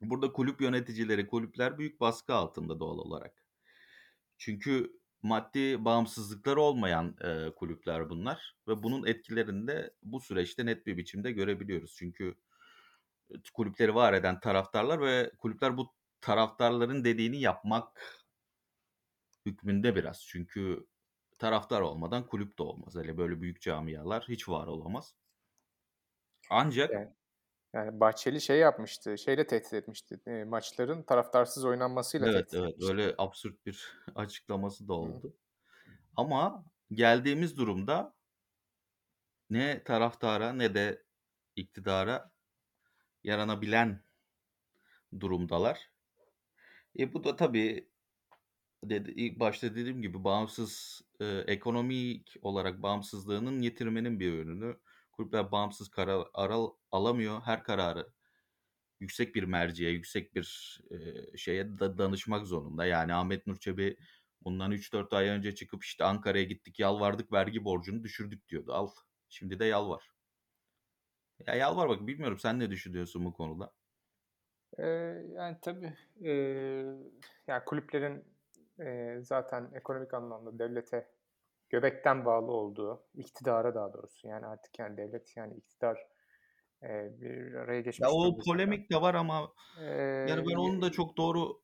burada 0.00 0.32
kulüp 0.32 0.60
yöneticileri, 0.60 1.26
kulüpler 1.26 1.78
büyük 1.78 2.00
baskı 2.00 2.34
altında 2.34 2.80
doğal 2.80 2.98
olarak. 2.98 3.44
Çünkü 4.38 5.00
maddi 5.22 5.84
bağımsızlıkları 5.84 6.60
olmayan 6.60 7.16
e, 7.24 7.54
kulüpler 7.54 8.10
bunlar 8.10 8.56
ve 8.68 8.82
bunun 8.82 9.06
etkilerini 9.06 9.66
de 9.68 9.94
bu 10.02 10.20
süreçte 10.20 10.66
net 10.66 10.86
bir 10.86 10.96
biçimde 10.96 11.32
görebiliyoruz. 11.32 11.94
Çünkü 11.98 12.34
kulüpleri 13.54 13.94
var 13.94 14.12
eden 14.12 14.40
taraftarlar 14.40 15.00
ve 15.00 15.32
kulüpler 15.38 15.76
bu 15.76 15.94
taraftarların 16.20 17.04
dediğini 17.04 17.40
yapmak 17.40 18.00
hükmünde 19.46 19.96
biraz. 19.96 20.22
Çünkü 20.26 20.86
taraftar 21.38 21.80
olmadan 21.80 22.26
kulüp 22.26 22.58
de 22.58 22.62
olmaz. 22.62 22.94
Hele 22.96 23.18
böyle 23.18 23.40
büyük 23.40 23.60
camialar 23.60 24.24
hiç 24.28 24.48
var 24.48 24.66
olamaz. 24.66 25.14
Ancak 26.50 26.90
Yani, 26.92 27.14
yani 27.74 28.00
Bahçeli 28.00 28.40
şey 28.40 28.58
yapmıştı, 28.60 29.18
şeyle 29.18 29.48
tehdit 29.48 29.74
etmişti. 29.74 30.20
E, 30.26 30.44
maçların 30.44 31.02
taraftarsız 31.04 31.64
oynanmasıyla 31.66 32.28
evet 32.28 32.48
tehdit 32.48 32.54
evet 32.54 32.74
etmişti. 32.74 32.90
öyle 32.90 33.14
absürt 33.18 33.66
bir 33.66 33.88
açıklaması 34.14 34.88
da 34.88 34.92
Hı. 35.02 35.20
oldu. 35.20 35.36
Ama 36.16 36.66
geldiğimiz 36.92 37.58
durumda 37.58 38.16
ne 39.50 39.84
taraftara 39.84 40.52
ne 40.52 40.74
de 40.74 41.04
iktidara 41.56 42.32
yaranabilen 43.24 44.04
durumdalar. 45.20 45.89
E 46.98 47.12
bu 47.14 47.24
da 47.24 47.36
tabii 47.36 47.88
dedi, 48.84 49.10
ilk 49.16 49.40
başta 49.40 49.70
dediğim 49.74 50.02
gibi 50.02 50.24
bağımsız 50.24 51.02
e, 51.20 51.26
ekonomik 51.26 52.36
olarak 52.42 52.82
bağımsızlığının 52.82 53.62
yitirmenin 53.62 54.20
bir 54.20 54.32
ürünü. 54.32 54.76
Kulüpler 55.12 55.52
bağımsız 55.52 55.88
karar 55.90 56.26
aral, 56.34 56.70
alamıyor. 56.92 57.40
Her 57.42 57.64
kararı 57.64 58.12
yüksek 59.00 59.34
bir 59.34 59.44
merciye, 59.44 59.90
yüksek 59.90 60.34
bir 60.34 60.80
e, 60.90 61.38
şeye 61.38 61.78
da 61.78 61.98
danışmak 61.98 62.46
zorunda. 62.46 62.86
Yani 62.86 63.14
Ahmet 63.14 63.46
Nur 63.46 63.56
Çebi 63.58 63.96
bundan 64.42 64.72
3-4 64.72 65.12
ay 65.12 65.28
önce 65.28 65.54
çıkıp 65.54 65.84
işte 65.84 66.04
Ankara'ya 66.04 66.44
gittik 66.44 66.78
yalvardık 66.78 67.32
vergi 67.32 67.64
borcunu 67.64 68.04
düşürdük 68.04 68.48
diyordu. 68.48 68.72
Al 68.74 68.90
şimdi 69.28 69.60
de 69.60 69.64
yalvar. 69.64 70.10
Ya 71.46 71.54
yalvar 71.54 71.88
bak 71.88 72.06
bilmiyorum 72.06 72.38
sen 72.38 72.58
ne 72.60 72.70
düşünüyorsun 72.70 73.24
bu 73.24 73.32
konuda? 73.32 73.72
Ee, 74.78 74.84
yani 75.36 75.56
tabii 75.62 75.92
e, 76.24 76.30
yani 77.46 77.64
kulüplerin 77.66 78.24
e, 78.80 79.16
zaten 79.22 79.70
ekonomik 79.74 80.14
anlamda 80.14 80.58
devlete 80.58 81.08
göbekten 81.70 82.24
bağlı 82.24 82.52
olduğu, 82.52 83.06
iktidara 83.14 83.74
daha 83.74 83.92
doğrusu 83.92 84.28
yani 84.28 84.46
artık 84.46 84.78
yani 84.78 84.96
devlet 84.96 85.36
yani 85.36 85.56
iktidar 85.56 86.06
e, 86.82 87.20
bir 87.20 87.54
araya 87.54 87.80
Ya 87.80 87.84
geçmiş 87.84 88.10
o 88.10 88.22
durumda 88.22 88.42
zaten. 88.42 88.44
polemik 88.44 88.90
de 88.90 89.00
var 89.00 89.14
ama 89.14 89.54
Ee, 89.80 90.26
yani 90.26 90.46
ben 90.48 90.56
onu 90.56 90.82
da 90.82 90.92
çok 90.92 91.16
doğru 91.16 91.62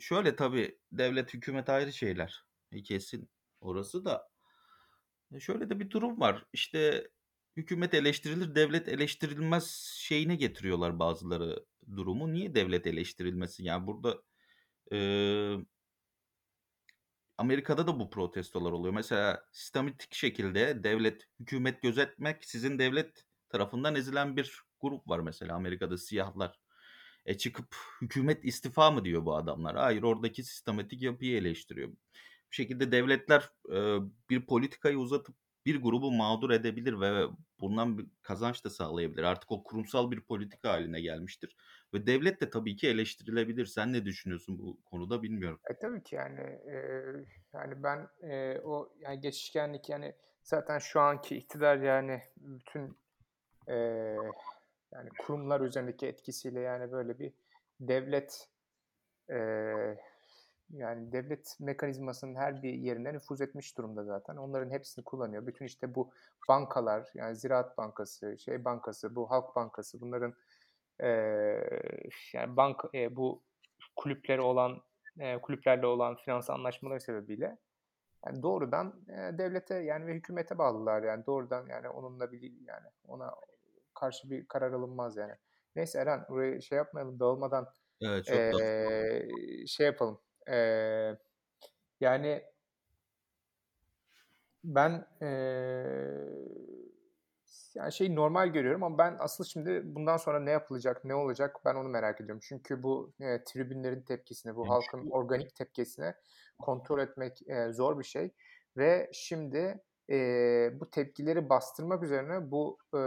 şöyle 0.00 0.36
tabii 0.36 0.80
devlet 0.92 1.34
hükümet 1.34 1.68
ayrı 1.68 1.92
şeyler. 1.92 2.44
E, 2.72 2.82
kesin 2.82 3.30
orası 3.60 4.04
da. 4.04 4.28
E, 5.34 5.40
şöyle 5.40 5.70
de 5.70 5.80
bir 5.80 5.90
durum 5.90 6.20
var. 6.20 6.46
İşte 6.52 7.08
hükümet 7.56 7.94
eleştirilir, 7.94 8.54
devlet 8.54 8.88
eleştirilmez 8.88 9.70
şeyine 9.98 10.36
getiriyorlar 10.36 10.98
bazıları 10.98 11.66
durumu. 11.96 12.32
Niye 12.32 12.54
devlet 12.54 12.86
eleştirilmesin? 12.86 13.64
Yani 13.64 13.86
burada 13.86 14.22
e, 14.92 14.98
Amerika'da 17.38 17.86
da 17.86 18.00
bu 18.00 18.10
protestolar 18.10 18.72
oluyor. 18.72 18.94
Mesela 18.94 19.44
sistematik 19.52 20.14
şekilde 20.14 20.84
devlet, 20.84 21.28
hükümet 21.40 21.82
gözetmek 21.82 22.44
sizin 22.44 22.78
devlet 22.78 23.24
tarafından 23.48 23.94
ezilen 23.94 24.36
bir 24.36 24.60
grup 24.80 25.08
var 25.08 25.20
mesela 25.20 25.54
Amerika'da 25.54 25.98
siyahlar. 25.98 26.60
E 27.26 27.38
çıkıp 27.38 27.76
hükümet 28.00 28.44
istifa 28.44 28.90
mı 28.90 29.04
diyor 29.04 29.24
bu 29.24 29.36
adamlar? 29.36 29.76
Hayır 29.76 30.02
oradaki 30.02 30.44
sistematik 30.44 31.02
yapıyı 31.02 31.36
eleştiriyor. 31.36 31.88
Bu 32.48 32.52
şekilde 32.52 32.92
devletler 32.92 33.50
e, 33.72 33.98
bir 34.30 34.46
politikayı 34.46 34.98
uzatıp 34.98 35.36
bir 35.66 35.82
grubu 35.82 36.12
mağdur 36.12 36.50
edebilir 36.50 37.00
ve 37.00 37.26
bundan 37.60 37.98
bir 37.98 38.06
kazanç 38.22 38.64
da 38.64 38.70
sağlayabilir. 38.70 39.22
Artık 39.22 39.52
o 39.52 39.62
kurumsal 39.62 40.10
bir 40.10 40.20
politika 40.20 40.70
haline 40.72 41.00
gelmiştir. 41.00 41.56
Ve 41.94 42.06
devlet 42.06 42.40
de 42.40 42.50
tabii 42.50 42.76
ki 42.76 42.88
eleştirilebilir. 42.88 43.66
Sen 43.66 43.92
ne 43.92 44.04
düşünüyorsun 44.04 44.58
bu 44.58 44.80
konuda 44.84 45.22
bilmiyorum. 45.22 45.60
E, 45.70 45.74
tabii 45.78 46.02
ki 46.02 46.14
yani 46.14 46.40
e, 46.40 46.76
yani 47.54 47.82
ben 47.82 48.08
e, 48.22 48.60
o 48.60 48.92
yani 49.00 49.20
geçişkenlik 49.20 49.88
yani 49.88 50.14
zaten 50.42 50.78
şu 50.78 51.00
anki 51.00 51.36
iktidar 51.36 51.76
yani 51.76 52.22
bütün 52.36 52.98
e, 53.68 53.76
yani 54.92 55.08
kurumlar 55.18 55.60
üzerindeki 55.60 56.06
etkisiyle 56.06 56.60
yani 56.60 56.92
böyle 56.92 57.18
bir 57.18 57.32
devlet 57.80 58.48
e, 59.30 59.36
yani 60.70 61.12
devlet 61.12 61.56
mekanizmasının 61.60 62.34
her 62.34 62.62
bir 62.62 62.72
yerine 62.72 63.12
nüfuz 63.12 63.40
etmiş 63.40 63.78
durumda 63.78 64.04
zaten. 64.04 64.36
Onların 64.36 64.70
hepsini 64.70 65.04
kullanıyor. 65.04 65.46
Bütün 65.46 65.64
işte 65.64 65.94
bu 65.94 66.10
bankalar 66.48 67.10
yani 67.14 67.36
Ziraat 67.36 67.78
Bankası, 67.78 68.38
şey 68.38 68.64
bankası, 68.64 69.16
bu 69.16 69.30
Halk 69.30 69.56
Bankası 69.56 70.00
bunların 70.00 70.34
e, 71.00 71.08
yani 72.32 72.56
bank 72.56 72.84
e, 72.94 73.16
bu 73.16 73.42
kulüpleri 73.96 74.40
olan 74.40 74.82
e, 75.18 75.40
kulüplerle 75.40 75.86
olan 75.86 76.16
finans 76.16 76.50
anlaşmaları 76.50 77.00
sebebiyle 77.00 77.58
yani 78.26 78.42
doğrudan 78.42 79.04
e, 79.08 79.38
devlete 79.38 79.74
yani 79.74 80.06
ve 80.06 80.14
hükümete 80.14 80.58
bağlılar 80.58 81.02
yani 81.02 81.26
doğrudan 81.26 81.66
yani 81.66 81.88
onunla 81.88 82.32
bir 82.32 82.42
yani 82.42 82.86
ona 83.08 83.34
karşı 83.94 84.30
bir 84.30 84.46
karar 84.46 84.72
alınmaz 84.72 85.16
yani. 85.16 85.34
Neyse 85.76 85.98
Eren 85.98 86.26
burayı 86.28 86.62
şey 86.62 86.78
yapmayalım 86.78 87.20
dağılmadan 87.20 87.68
Evet 88.02 88.24
çok 88.24 88.36
e, 88.36 88.52
da 88.52 89.66
şey 89.66 89.86
yapalım. 89.86 90.20
E, 90.48 90.56
yani 92.00 92.42
ben 94.64 95.06
e, 95.22 95.26
yani 97.74 97.92
şeyi 97.92 98.14
normal 98.16 98.48
görüyorum 98.48 98.82
ama 98.82 98.98
ben 98.98 99.16
asıl 99.18 99.44
şimdi 99.44 99.82
bundan 99.84 100.16
sonra 100.16 100.40
ne 100.40 100.50
yapılacak, 100.50 101.04
ne 101.04 101.14
olacak 101.14 101.56
ben 101.64 101.74
onu 101.74 101.88
merak 101.88 102.20
ediyorum. 102.20 102.40
Çünkü 102.48 102.82
bu 102.82 103.12
e, 103.20 103.44
tribünlerin 103.44 104.02
tepkisini, 104.02 104.56
bu 104.56 104.68
halkın 104.70 105.10
organik 105.10 105.54
tepkisini 105.54 106.14
kontrol 106.58 106.98
etmek 106.98 107.48
e, 107.48 107.72
zor 107.72 107.98
bir 107.98 108.04
şey. 108.04 108.30
Ve 108.76 109.10
şimdi 109.12 109.80
e, 110.10 110.16
bu 110.80 110.90
tepkileri 110.90 111.48
bastırmak 111.48 112.02
üzerine 112.02 112.50
bu 112.50 112.78
e, 112.94 112.98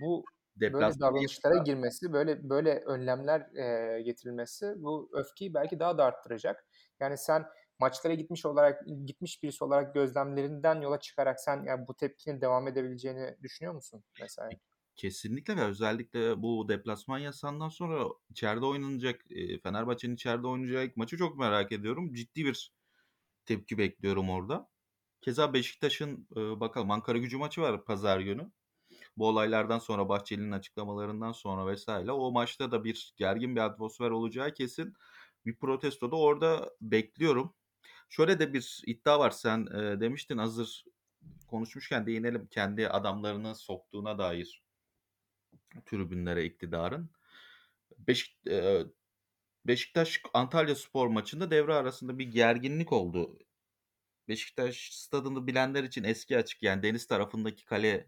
bu 0.00 0.24
böyle 0.72 1.00
davranışlara 1.00 1.56
girmesi, 1.56 2.12
böyle 2.12 2.48
böyle 2.50 2.80
önlemler, 2.80 3.46
eee, 3.54 4.02
getirilmesi 4.02 4.74
bu 4.76 5.10
öfkeyi 5.12 5.54
belki 5.54 5.80
daha 5.80 5.98
da 5.98 6.04
arttıracak. 6.04 6.64
Yani 7.00 7.18
sen 7.18 7.46
maçlara 7.80 8.14
gitmiş 8.14 8.46
olarak 8.46 8.82
gitmiş 9.06 9.42
birisi 9.42 9.64
olarak 9.64 9.94
gözlemlerinden 9.94 10.80
yola 10.80 11.00
çıkarak 11.00 11.40
sen, 11.40 11.64
ya, 11.64 11.88
bu 11.88 11.94
tepkinin 11.96 12.40
devam 12.40 12.68
edebileceğini 12.68 13.36
düşünüyor 13.42 13.74
musun 13.74 14.04
mesela? 14.18 14.56
Kesinlikle 14.96 15.56
ve 15.56 15.64
özellikle 15.64 16.42
bu 16.42 16.68
deplasman 16.68 17.18
yasağından 17.18 17.68
sonra 17.68 18.04
içeride 18.30 18.66
oynanacak, 18.66 19.20
eee, 19.30 19.58
Fenerbahçe'nin 19.60 20.14
içeride 20.14 20.46
oynayacağı 20.46 20.84
ilk 20.84 20.96
maçı 20.96 21.16
çok 21.16 21.38
merak 21.38 21.72
ediyorum. 21.72 22.14
Ciddi 22.14 22.44
bir 22.44 22.72
tepki 23.46 23.78
bekliyorum 23.78 24.30
orada. 24.30 24.70
Keza 25.22 25.54
Beşiktaş'ın, 25.54 26.28
ııı, 26.36 26.60
bakalım 26.60 26.92
Ankaragücü 26.92 27.38
maçı 27.38 27.62
var 27.62 27.84
pazar 27.86 28.20
günü. 28.20 28.52
Bu 29.18 29.28
olaylardan 29.28 29.78
sonra, 29.78 30.08
Bahçeli'nin 30.08 30.52
açıklamalarından 30.52 31.32
sonra 31.32 31.74
vs. 31.74 31.88
o 32.10 32.32
maçta 32.32 32.72
da 32.72 32.84
bir 32.84 33.14
gergin 33.18 33.56
bir 33.56 33.60
atmosfer 33.60 34.10
olacağı 34.10 34.54
kesin. 34.54 34.94
Bir 35.46 35.56
protesto 35.56 36.10
da 36.10 36.16
orada 36.16 36.70
bekliyorum. 36.80 37.54
Şöyle 38.08 38.38
de 38.40 38.52
bir 38.54 38.82
iddia 38.86 39.18
var. 39.20 39.30
Sen, 39.30 39.66
eee, 39.74 40.00
demiştin 40.00 40.38
hazır 40.38 40.84
konuşmuşken 41.48 42.06
değinelim. 42.06 42.48
Kendi 42.50 42.88
adamlarını 42.88 43.54
soktuğuna 43.54 44.18
dair 44.18 44.64
tribünlere 45.86 46.44
iktidarın. 46.44 47.10
Beşik 47.98 48.38
eee, 48.46 48.86
Beşiktaş 49.66 50.22
Antalyaspor 50.34 51.08
maçında 51.08 51.52
devre 51.52 51.74
arasında 51.74 52.18
bir 52.18 52.26
gerginlik 52.32 52.92
oldu. 52.92 53.38
Beşiktaş 54.28 54.90
stadını 54.92 55.46
bilenler 55.46 55.84
için 55.84 56.04
eski 56.04 56.38
açık 56.38 56.62
yani 56.62 56.82
deniz 56.82 57.06
tarafındaki 57.06 57.64
kalenin 57.64 58.04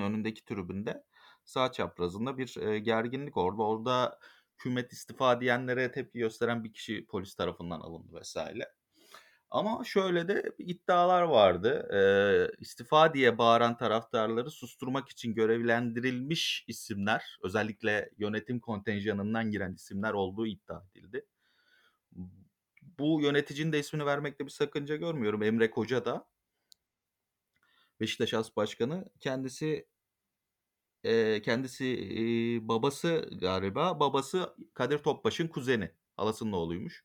önündeki 0.00 0.44
tribünde 0.44 1.04
sağ 1.44 1.72
çaprazında 1.72 2.38
bir, 2.38 2.56
eee, 2.62 2.78
gerginlik 2.78 3.36
oldu. 3.36 3.64
Orada 3.64 4.20
hükümet 4.58 4.92
istifa 4.92 5.40
diyenlere 5.40 5.92
tepki 5.92 6.18
gösteren 6.18 6.64
bir 6.64 6.72
kişi 6.72 7.06
polis 7.06 7.34
tarafından 7.34 7.80
alındı 7.80 8.20
vs. 8.20 8.36
Ama 9.50 9.84
şöyle 9.84 10.28
de 10.28 10.52
iddialar 10.58 11.22
vardı. 11.22 11.88
Eee, 11.92 12.56
istifa 12.60 13.14
diye 13.14 13.38
bağıran 13.38 13.76
taraftarları 13.76 14.50
susturmak 14.50 15.08
için 15.08 15.34
görevlendirilmiş 15.34 16.64
isimler, 16.68 17.38
özellikle 17.42 18.10
yönetim 18.18 18.60
kontenjanından 18.60 19.50
giren 19.50 19.74
isimler 19.74 20.12
olduğu 20.12 20.46
iddia 20.46 20.82
edildi. 20.94 21.26
Bu 22.98 23.22
yöneticinin 23.22 23.72
de 23.72 23.78
ismini 23.78 24.06
vermekte 24.06 24.44
bir 24.44 24.50
sakınca 24.50 24.96
görmüyorum. 24.96 25.42
Emre 25.42 25.70
Kocadağ. 25.70 26.28
Beşiktaş 28.00 28.34
As 28.34 28.56
Başkanı. 28.56 29.04
Kendisi 29.20 29.86
eee, 31.04 31.42
kendisi, 31.42 31.86
iii, 31.86 32.68
babası 32.68 33.28
galiba, 33.40 34.00
babası 34.00 34.56
Kadir 34.74 34.98
Topbaş'ın 34.98 35.48
kuzeni. 35.48 35.90
Halasının 36.16 36.52
oğluymuş. 36.52 37.04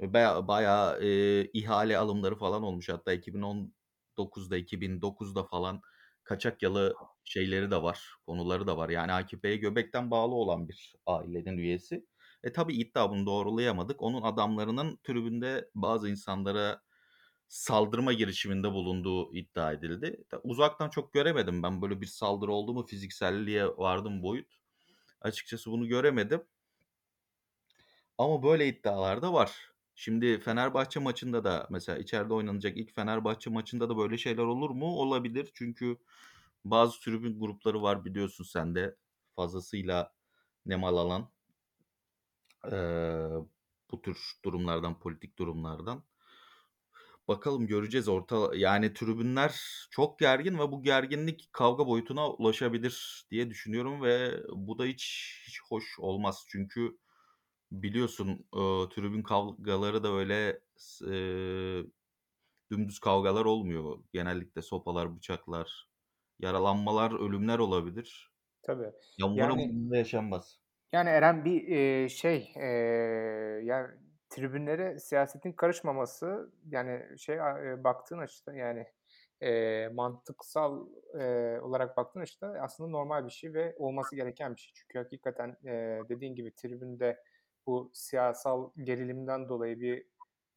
Eee, 0.00 0.12
baya 0.12 0.48
bayağı, 0.48 1.02
eee, 1.02 1.50
ihale 1.52 1.98
alımları 1.98 2.36
falan 2.36 2.62
olmuş. 2.62 2.88
Hatta 2.88 3.12
2019'da, 3.12 4.56
2009'da 4.56 5.44
falan 5.44 5.80
kaçak 6.24 6.62
yalı 6.62 6.94
şeyleri 7.24 7.70
de 7.70 7.82
var, 7.82 8.08
konuları 8.26 8.66
da 8.66 8.76
var. 8.76 8.88
Yani 8.88 9.12
AKP'ye 9.12 9.56
göbekten 9.56 10.10
bağlı 10.10 10.34
olan 10.34 10.68
bir 10.68 10.94
ailenin 11.06 11.58
üyesi. 11.58 12.06
E, 12.44 12.52
tabii 12.52 12.74
iddia 12.74 13.10
bunu 13.10 13.26
doğrulayamadık. 13.26 14.02
Onun 14.02 14.22
adamlarının 14.22 14.96
tribünde 15.02 15.70
bazı 15.74 16.08
insanlara 16.10 16.82
saldırma 17.50 18.14
girişiminde 18.14 18.72
bulunduğu 18.72 19.34
iddia 19.34 19.72
edildi. 19.72 20.24
Ta 20.30 20.40
uzaktan 20.44 20.90
çok 20.90 21.14
göremedim 21.14 21.64
ben. 21.64 21.82
Böyle 21.82 22.02
bir 22.02 22.06
saldırı 22.06 22.52
oldu 22.52 22.74
mu 22.74 22.86
fizikselliğe 22.86 23.68
vardı 23.68 24.10
mı 24.10 24.24
boyut? 24.24 24.48
Açıkçası 25.22 25.72
bunu 25.72 25.88
göremedim. 25.88 26.44
Ama 28.18 28.42
böyle 28.42 28.68
iddialar 28.68 29.22
da 29.22 29.32
var. 29.32 29.72
Şimdi 29.94 30.40
Fenerbahçe 30.40 31.00
maçında 31.00 31.44
da 31.44 31.66
mesela 31.70 31.98
içeride 31.98 32.34
oynanacak 32.34 32.76
ilk 32.76 32.94
Fenerbahçe 32.94 33.50
maçında 33.50 33.88
da 33.88 33.96
böyle 33.96 34.18
şeyler 34.18 34.42
olur 34.42 34.70
mu? 34.70 34.86
Olabilir. 34.86 35.50
Çünkü 35.54 35.96
bazı 36.64 37.00
tribün 37.00 37.40
grupları 37.40 37.82
var 37.82 38.04
biliyorsun 38.04 38.44
sen 38.44 38.74
de 38.74 38.96
fazlasıyla 39.36 40.14
nemalanılan. 40.66 41.30
Eee, 42.72 43.30
bu 43.90 44.02
tür 44.02 44.32
durumlardan, 44.44 44.98
politik 44.98 45.38
durumlardan. 45.38 46.04
Bakalım 47.30 47.68
göreceğiz. 47.68 48.08
Orta 48.08 48.50
yani 48.56 48.94
tribünler 48.94 49.60
çok 49.92 50.20
gergin 50.20 50.60
ve 50.60 50.72
bu 50.72 50.84
gerginlik 50.84 51.50
kavga 51.54 51.88
boyutuna 51.88 52.30
ulaşabilir 52.32 53.26
diye 53.32 53.50
düşünüyorum 53.50 54.02
ve 54.04 54.42
bu 54.56 54.78
da 54.80 54.84
hiç 54.86 55.34
hiç 55.48 55.60
hoş 55.70 56.00
olmaz. 56.00 56.44
Çünkü 56.48 56.98
biliyorsun, 57.72 58.48
ııı, 58.56 58.90
tribün 58.90 59.22
kavgaları 59.24 60.04
da 60.04 60.12
öyle 60.14 60.60
eee, 61.06 61.86
dümdüz 62.72 62.98
kavgalar 63.00 63.44
olmuyor. 63.44 64.04
Genellikle 64.12 64.62
sopalar, 64.62 65.16
bıçaklar, 65.16 65.88
yaralanmalar, 66.40 67.12
ölümler 67.20 67.58
olabilir. 67.60 68.30
Tabii. 68.62 68.92
Ya 69.18 69.26
umarım 69.26 69.58
Yani 69.58 69.80
yaşanmaz. 69.92 70.60
Yani 70.92 71.08
Eren 71.08 71.44
bir, 71.44 71.62
eee, 71.62 72.08
şey, 72.08 72.52
eee, 72.56 72.62
yani 73.64 73.88
tribünlere 74.30 74.98
siyasetin 74.98 75.52
karışmaması, 75.52 76.52
yani 76.70 77.18
şey, 77.18 77.36
eee, 77.36 77.84
baktığın 77.84 78.18
açıdan 78.18 78.54
yani, 78.54 78.86
eee, 79.42 79.88
mantıksal, 79.94 80.86
eee, 81.14 81.60
olarak 81.62 81.96
baktığın 81.96 82.20
açıdan 82.20 82.54
aslında 82.54 82.90
normal 82.90 83.26
bir 83.26 83.30
şey 83.30 83.54
ve 83.54 83.74
olması 83.78 84.16
gereken 84.16 84.54
bir 84.56 84.60
şey. 84.60 84.72
Çünkü 84.74 84.98
hakikaten, 84.98 85.56
eee, 85.64 86.06
dediğin 86.08 86.34
gibi 86.34 86.54
tribünde 86.54 87.22
bu 87.66 87.90
siyasal 87.94 88.70
gerilimden 88.82 89.48
dolayı 89.48 89.80
bir, 89.80 90.06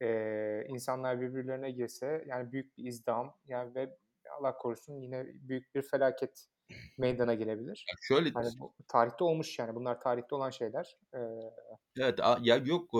eee, 0.00 0.66
insanlar 0.68 1.20
birbirlerine 1.20 1.70
girse 1.70 2.24
yani 2.26 2.52
büyük 2.52 2.76
bir 2.78 2.84
izdiham 2.84 3.38
yani 3.46 3.74
ve 3.74 3.98
Allah 4.38 4.56
korusun 4.58 5.00
yine 5.00 5.26
büyük 5.34 5.74
bir 5.74 5.82
felaket 5.82 6.46
meydana 6.98 7.34
gelebilir. 7.34 7.88
Ya 7.88 7.94
şöyle 8.02 8.34
Hani 8.34 8.58
bu 8.60 8.74
tarihte 8.88 9.24
olmuş 9.24 9.58
yani 9.58 9.74
bunlar 9.74 10.00
tarihte 10.00 10.34
olan 10.34 10.50
şeyler. 10.50 10.98
Eee 11.14 11.50
Evet, 12.00 12.18
ya 12.42 12.56
yok, 12.56 12.90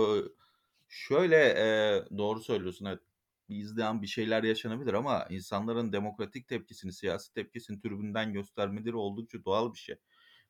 şöyle, 0.95 1.37
eee, 1.37 2.19
doğru 2.19 2.41
söylüyorsun, 2.41 2.85
evet. 2.87 3.01
Bir 3.49 3.57
izdiham, 3.57 4.03
bir 4.03 4.07
şeyler 4.07 4.43
yaşanabilir 4.43 4.95
ama 4.95 5.27
insanların 5.31 5.93
demokratik 5.93 6.49
tepkisini, 6.49 6.93
siyasi 6.93 7.33
tepkisini 7.33 7.81
tribünden 7.81 8.33
göstermeleri 8.33 8.97
oldukça 8.97 9.45
doğal 9.45 9.73
bir 9.75 9.79
şey 9.79 9.95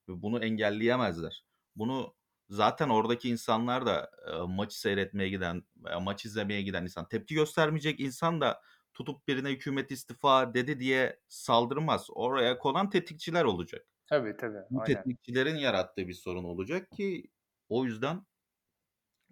ve 0.08 0.22
bunu 0.22 0.44
engelleyemezler. 0.44 1.44
Bunu 1.76 2.16
zaten 2.48 2.88
oradaki 2.88 3.28
insanlar 3.30 3.86
da, 3.86 4.10
eee, 4.28 4.40
maçı 4.48 4.80
seyretmeye 4.80 5.28
giden 5.30 5.62
veya 5.76 6.00
maç 6.00 6.24
izlemeye 6.26 6.62
giden 6.62 6.82
insan, 6.82 7.08
tepki 7.08 7.34
göstermeyecek 7.34 8.00
insan 8.00 8.40
da 8.40 8.62
tutup 8.94 9.28
birine 9.28 9.50
hükümet 9.50 9.90
istifa 9.90 10.54
dedi 10.54 10.80
diye 10.80 11.20
saldırmaz. 11.28 12.06
Oraya 12.14 12.58
konan 12.58 12.90
tetikçiler 12.90 13.44
olacak. 13.44 13.86
Tabii, 14.06 14.36
tabii. 14.36 14.62
Bu 14.70 14.82
Aynen. 14.82 15.04
tetikçilerin 15.04 15.56
yarattığı 15.56 16.08
bir 16.08 16.12
sorun 16.14 16.44
olacak 16.44 16.92
ki 16.92 17.30
o 17.68 17.84
yüzden 17.84 18.26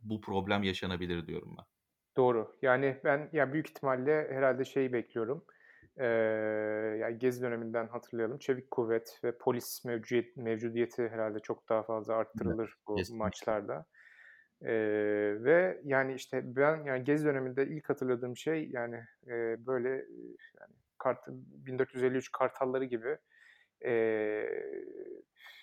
bu 0.02 0.20
problem 0.20 0.62
yaşanabilir 0.62 1.26
diyorum 1.26 1.56
ben. 1.58 1.64
Doğru. 2.16 2.52
Yani 2.62 3.00
ben 3.04 3.30
ya 3.32 3.52
büyük 3.52 3.68
ihtimalle 3.70 4.28
herhâlde 4.30 4.64
şeyi 4.64 4.92
bekliyorum. 4.92 5.44
Eee, 5.98 6.04
ya 7.00 7.10
Gezi 7.10 7.42
döneminden 7.42 7.86
hatırlayalım. 7.88 8.38
Çevik 8.38 8.70
kuvvet 8.70 9.20
ve 9.24 9.38
polis 9.38 9.84
mevcuyet 9.84 10.36
mevcudiyeti 10.36 11.08
herhâlde 11.08 11.38
çok 11.40 11.68
daha 11.68 11.82
fazla 11.82 12.14
Evet, 12.40 12.56
arttırılır 12.56 12.74
bu 12.88 13.06
kesinlikle. 13.06 13.16
maçlarda. 13.16 13.86
Eee, 14.62 15.44
ve 15.44 15.80
yani, 15.84 16.14
işte, 16.14 16.42
ben 16.56 16.84
yani 16.84 17.04
Gezi 17.04 17.24
döneminde 17.26 17.66
ilk 17.68 17.90
hatırladığım 17.90 18.36
şey 18.36 18.70
yani, 18.70 19.04
eee, 19.26 19.56
böyle, 19.60 19.90
yani 20.60 20.74
kart 20.98 21.18
1453 21.28 22.32
Kartalları 22.32 22.84
gibi, 22.84 23.18
eee, 23.84 24.74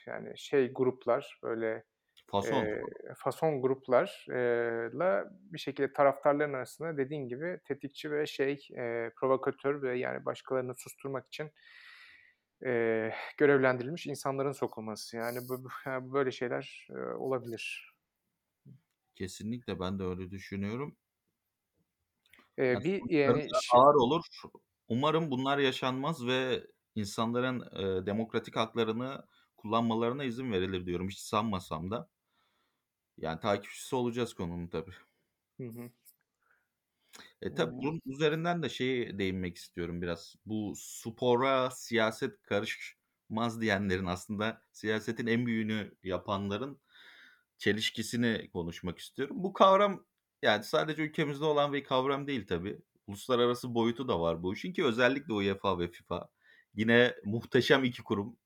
yani 0.08 0.34
şey 0.38 0.74
gruplar, 0.74 1.40
böyle, 1.44 1.84
Fason. 2.32 2.72
eee, 2.72 3.14
fason 3.18 3.62
gruplar 3.62 4.26
eee, 4.30 4.90
la 4.94 5.26
bir 5.32 5.60
şekilde 5.60 5.94
taraftarların 5.94 6.54
arasında 6.54 6.98
dediğin 6.98 7.28
gibi 7.28 7.60
tetikçi 7.66 8.12
ve 8.12 8.26
şey, 8.28 8.68
eee, 8.72 9.12
provokatör 9.20 9.82
ve 9.82 9.98
yani 10.00 10.26
başkalarını 10.26 10.76
susturmak 10.76 11.28
için, 11.28 11.52
eee, 12.66 13.14
görevlendirilmiş 13.38 14.08
insanların 14.08 14.52
sokulması. 14.52 15.18
Yani 15.18 15.40
bu 15.50 15.64
bu 16.02 16.14
böyle 16.14 16.32
şeyler, 16.32 16.88
eee, 16.90 16.96
olabilir. 16.98 17.94
Kesinlikle 19.16 19.80
ben 19.80 20.00
de 20.00 20.04
öyle 20.04 20.32
düşünüyorum. 20.32 20.98
Ya 22.72 22.80
Eee, 22.80 22.84
bir 22.84 23.04
yani 23.10 23.50
ağır 23.68 23.96
olur. 23.96 24.24
Umarım 24.88 25.32
bunlar 25.32 25.58
yaşanmaz 25.58 26.26
ve 26.28 26.68
insanların, 26.96 27.60
eee, 27.80 28.06
demokratik 28.06 28.56
haklarını 28.56 29.26
kullanmalarına 29.58 30.24
izin 30.24 30.52
verilir 30.52 30.86
diyorum 30.86 31.10
hiç 31.10 31.20
sanmasam 31.20 31.92
da. 31.92 32.10
Yani 33.20 33.40
takipçisi 33.40 33.96
olacağız 33.96 34.34
konunun 34.34 34.68
tabii. 34.68 34.92
Hı 35.58 35.64
hı. 35.68 35.92
E, 37.42 37.54
tabii 37.54 37.72
Eee 37.72 37.78
bunun 37.78 38.02
üzerinden 38.06 38.64
de 38.64 38.70
şeye 38.70 39.20
değinmek 39.20 39.58
istiyorum 39.58 40.02
biraz. 40.02 40.36
Bu 40.46 40.74
spora 40.78 41.72
siyaset 41.72 42.42
karış 42.42 42.96
yapmaz 43.30 43.62
diyenlerin 43.62 44.06
aslında 44.06 44.62
siyasetin 44.72 45.28
en 45.28 45.46
büyüğünü 45.46 45.92
yapanların 46.04 46.82
çelişkisini 47.58 48.50
konuşmak 48.54 49.00
istiyorum. 49.00 49.36
Bu 49.40 49.54
kavram 49.54 50.06
yani 50.42 50.64
sadece 50.64 51.04
ülkemizde 51.04 51.46
olan 51.46 51.74
bir 51.74 51.84
kavram 51.84 52.28
değil 52.28 52.48
tabii. 52.48 52.80
Uluslararası 53.08 53.76
boyutu 53.76 54.08
da 54.08 54.22
var 54.22 54.44
bu 54.44 54.54
işin 54.54 54.74
ki 54.74 54.86
özellikle 54.86 55.34
UEFA 55.34 55.80
ve 55.80 55.88
FIFA. 55.92 56.30
Yine 56.76 57.16
muhteşem 57.26 57.84
iki 57.84 58.04
kurum. 58.04 58.38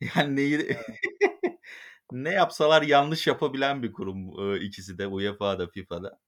Yani 0.16 0.36
neyi. 0.36 0.78
Ne 2.12 2.30
yapsalar 2.30 2.82
yanlış 2.82 3.26
yapabilen 3.26 3.82
bir 3.82 3.92
kurum 3.92 4.40
e, 4.54 4.60
ikisi 4.60 4.98
de 4.98 5.06
UEFA'da 5.06 5.66
FIFA'da. 5.66 6.18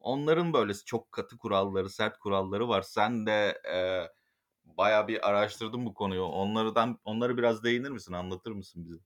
Onların 0.00 0.52
böyle 0.52 0.74
çok 0.74 1.12
katı 1.12 1.38
kuralları, 1.38 1.90
sert 1.90 2.18
kuralları 2.18 2.68
var. 2.68 2.82
Sen 2.82 3.26
de 3.26 3.60
e, 3.72 3.76
bayağı 4.64 5.08
bir 5.08 5.28
araştırdın 5.28 5.86
bu 5.86 5.94
konuyu. 5.94 6.22
Onlardan 6.22 6.98
onları 7.04 7.36
biraz 7.36 7.64
değinir 7.64 7.90
misin? 7.90 8.12
Anlatır 8.12 8.50
mısın 8.50 8.84
bize? 8.84 8.98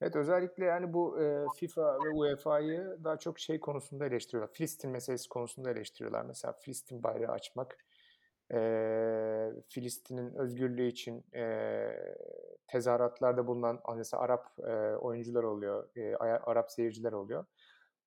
Evet, 0.00 0.16
özellikle 0.16 0.64
yani 0.64 0.92
bu, 0.92 1.20
eee, 1.20 1.46
FIFA 1.56 2.04
ve 2.04 2.10
UEFA'yı 2.10 2.98
daha 3.04 3.18
çok 3.18 3.38
şey 3.38 3.60
konusunda 3.60 4.06
eleştiriyorlar. 4.06 4.54
Filistin 4.54 4.90
meselesi 4.90 5.28
konusunda 5.28 5.70
eleştiriyorlar. 5.70 6.24
Mesela 6.24 6.52
Filistin 6.52 7.02
bayrağı 7.02 7.32
açmak, 7.32 7.76
eee, 8.52 9.52
Filistin'in 9.68 10.34
özgürlüğü 10.34 10.86
için, 10.86 11.24
eee, 11.34 12.16
tezahüratlarda 12.68 13.46
bulunan 13.46 13.80
mesela 13.96 14.22
Arap, 14.22 14.46
eee, 14.58 14.94
oyuncular 14.96 15.42
oluyor, 15.42 15.88
aya 16.20 16.40
Arap 16.44 16.70
seyirciler 16.72 17.12
oluyor. 17.12 17.44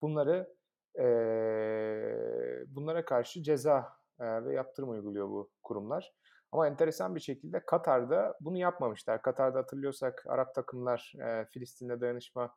Bunları, 0.01 0.55
eee, 0.97 2.65
bunlara 2.67 3.05
karşı 3.05 3.43
ceza, 3.43 3.93
eee, 4.21 4.45
ve 4.45 4.53
yaptırım 4.53 4.89
uyguluyor 4.89 5.29
bu 5.29 5.51
kurumlar. 5.63 6.13
Ama 6.51 6.67
enteresan 6.67 7.15
bir 7.15 7.19
şekilde 7.19 7.59
Katar'da 7.65 8.37
bunu 8.41 8.57
yapmamışlar. 8.57 9.21
Katar'da 9.21 9.59
hatırlıyorsak 9.59 10.23
Arap 10.27 10.55
takımlar, 10.55 11.13
eee, 11.19 11.45
Filistin'le 11.51 12.01
dayanışma, 12.01 12.55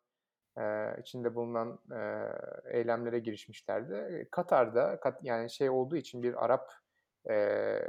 eee, 0.58 0.96
içinde 1.00 1.34
bulunan, 1.34 1.78
eee, 1.90 2.32
eylemlere 2.72 3.18
girişmişlerdi. 3.18 4.28
Katar'da 4.32 5.00
kat 5.00 5.20
yani 5.24 5.50
şey 5.50 5.70
olduğu 5.70 5.96
için 5.96 6.22
bir 6.22 6.44
Arap, 6.44 6.70
eee, 7.30 7.88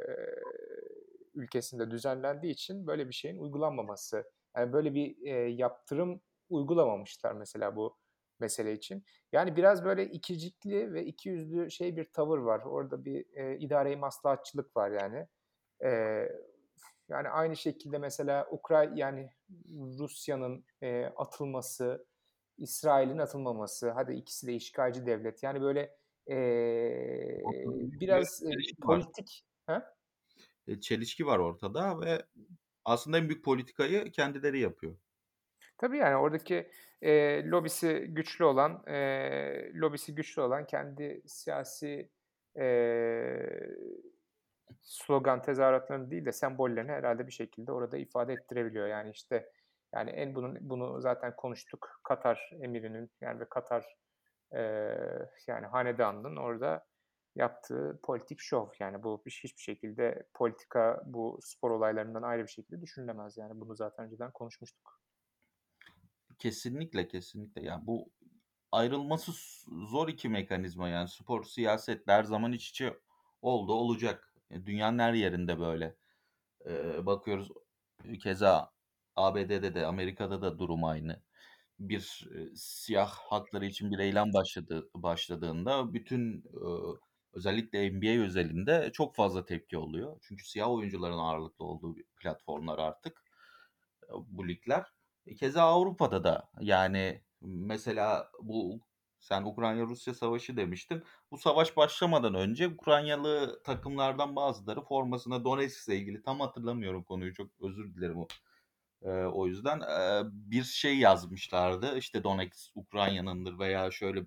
ülkesinde 1.34 1.92
düzenlendiği 1.92 2.54
için 2.54 2.88
böyle 2.88 3.08
bir 3.10 3.14
şeyin 3.14 3.38
uygulanmaması, 3.38 4.24
yani 4.58 4.74
böyle 4.74 4.94
bir, 4.94 5.18
eee, 5.18 5.34
yaptırım 5.34 6.22
uygulamamışlar 6.50 7.32
mesela 7.34 7.76
bu 7.76 7.98
mesele 8.40 8.74
için. 8.74 9.06
Yani 9.32 9.56
biraz 9.56 9.86
böyle 9.86 10.06
ikircikli 10.06 10.94
ve 10.94 11.06
ikiyüzlü 11.06 11.72
şey 11.72 11.98
bir 11.98 12.06
tavır 12.14 12.38
var. 12.38 12.62
Orada 12.66 13.06
bir, 13.06 13.26
eee, 13.36 13.58
idare-i 13.60 13.96
maslahatçılık 13.96 14.78
var 14.78 14.92
yani. 14.92 15.28
Eee, 15.84 16.32
yani 17.10 17.30
aynı 17.30 17.56
şekilde 17.58 17.98
mesela 17.98 18.48
Ukray 18.52 18.92
yani 18.96 19.30
Rusya'nın, 20.00 20.66
eee, 20.82 21.14
atılması, 21.18 22.08
İsrail'in 22.58 23.18
atılmaması, 23.18 23.92
hadi 23.92 24.14
ikisi 24.14 24.48
de 24.48 24.54
işgalci 24.56 25.06
devlet. 25.06 25.44
Yani 25.44 25.62
böyle, 25.62 25.98
bir 26.30 28.00
biraz, 28.00 28.44
var. 28.44 29.04
politik 29.04 29.46
He? 29.68 29.82
E, 30.68 30.80
çelişki 30.82 31.26
var 31.26 31.40
ortada 31.40 32.02
ve 32.02 32.26
aslında 32.86 33.18
en 33.18 33.30
büyük 33.30 33.46
politikayı 33.46 34.12
kendileri 34.12 34.60
yapıyor. 34.60 34.98
Tabii, 35.78 35.98
yani 35.98 36.16
oradaki, 36.16 36.72
eee, 37.02 37.46
lobisi 37.50 38.06
güçlü 38.10 38.46
olan, 38.46 38.84
eee, 38.88 39.72
lobisi 39.76 40.16
güçlü 40.16 40.42
olan 40.42 40.66
kendi 40.66 41.22
siyasi, 41.26 42.10
eee, 42.56 43.70
slogan 44.82 45.42
tezahüratlarını 45.42 46.12
değil 46.12 46.26
de 46.26 46.32
sembollerini 46.32 46.92
herhâlde 46.92 47.28
bir 47.28 47.32
şekilde 47.32 47.72
orada 47.72 47.98
ifade 47.98 48.34
ettirebiliyor. 48.34 48.88
Yani, 48.88 49.12
işte, 49.12 49.52
yani 49.94 50.10
en 50.10 50.36
bunun 50.36 50.58
bunu 50.62 51.02
zaten 51.02 51.36
konuştuk. 51.36 52.02
Katar 52.04 52.50
emirinin, 52.62 53.12
yani, 53.22 53.40
ve 53.40 53.50
Katar, 53.50 53.98
eee, 54.54 55.30
yani, 55.48 55.66
hanedanının 55.66 56.36
orada 56.36 56.86
yaptığı 57.36 58.00
politik 58.04 58.40
şov. 58.40 58.68
Yani, 58.80 59.04
bu 59.04 59.24
hiçbir 59.26 59.62
şekilde 59.62 60.28
politika, 60.34 61.02
bu 61.06 61.40
spor 61.42 61.72
olaylarından 61.72 62.22
ayrı 62.24 62.44
bir 62.44 62.52
şekilde 62.52 62.82
düşünülemez. 62.82 63.38
Yani, 63.38 63.62
bunu 63.62 63.76
zaten 63.76 64.06
önceden 64.06 64.32
konuşmuştuk. 64.32 65.00
Kesinlikle, 66.40 67.08
kesinlikle. 67.08 67.66
Ya, 67.66 67.82
bu 67.88 68.12
ayrılması 68.72 69.32
zor 69.88 70.08
iki 70.08 70.30
mekanizma 70.30 70.90
yani 70.90 71.08
spor, 71.08 71.44
siyaset 71.44 72.08
her 72.08 72.24
zaman 72.24 72.52
iç 72.52 72.70
içe 72.70 73.00
oldu, 73.42 73.74
olacak. 73.74 74.34
E, 74.52 74.66
dünyanın 74.66 75.00
her 75.00 75.14
yerinde 75.14 75.60
böyle. 75.60 75.96
Eee, 76.66 77.06
bakıyoruz 77.06 77.52
keza 78.24 78.72
ABD'de 79.16 79.76
de 79.76 79.86
Amerika'da 79.86 80.42
da 80.42 80.60
durum 80.60 80.84
aynı. 80.84 81.24
Bir, 81.80 82.28
eee, 82.36 82.50
siyah 82.56 83.10
hakları 83.12 83.66
için 83.66 83.92
bir 83.92 84.00
eylem 84.00 84.34
başladı 84.34 84.90
başladığında 84.96 85.94
bütün, 85.94 86.44
ııı, 86.56 87.00
özellikle 87.34 87.92
NBA 87.94 88.24
özelinde 88.24 88.90
çok 88.94 89.16
fazla 89.16 89.46
tepki 89.46 89.78
oluyor. 89.78 90.18
Çünkü 90.24 90.46
siyah 90.50 90.70
oyuncuların 90.72 91.18
ağırlıklı 91.18 91.66
olduğu 91.66 91.96
platformlar 92.22 92.80
artık, 92.80 93.24
eee, 94.04 94.16
bu 94.28 94.48
ligler. 94.48 94.86
E, 95.28 95.36
keza 95.36 95.64
Avrupa'da 95.64 96.24
da 96.24 96.50
yani 96.62 97.22
mesela 97.42 98.32
bu 98.44 98.80
sen 99.20 99.44
Ukrayna-Rusya 99.44 100.14
savaşı 100.14 100.58
demiştin. 100.58 101.04
Bu 101.32 101.38
savaş 101.38 101.78
başlamadan 101.78 102.34
önce 102.36 102.68
Ukraynalı 102.68 103.64
takımlardan 103.64 104.36
bazıları 104.36 104.82
formasına 104.82 105.44
Donetsk'le 105.46 105.90
ilgili 105.90 106.22
tam 106.24 106.40
hatırlamıyorum 106.40 107.04
konuyu 107.04 107.34
çok 107.34 107.52
özür 107.62 107.96
dilerim 107.96 108.18
o, 108.18 108.28
eee, 109.06 109.12
o 109.26 109.48
yüzden, 109.48 109.80
eee, 109.82 110.22
bir 110.34 110.64
şey 110.64 110.98
yazmışlardı. 110.98 111.98
İşte 111.98 112.24
Donetsk 112.24 112.72
Ukrayna'nındır 112.78 113.60
veya 113.60 113.92
şöyle 113.92 114.22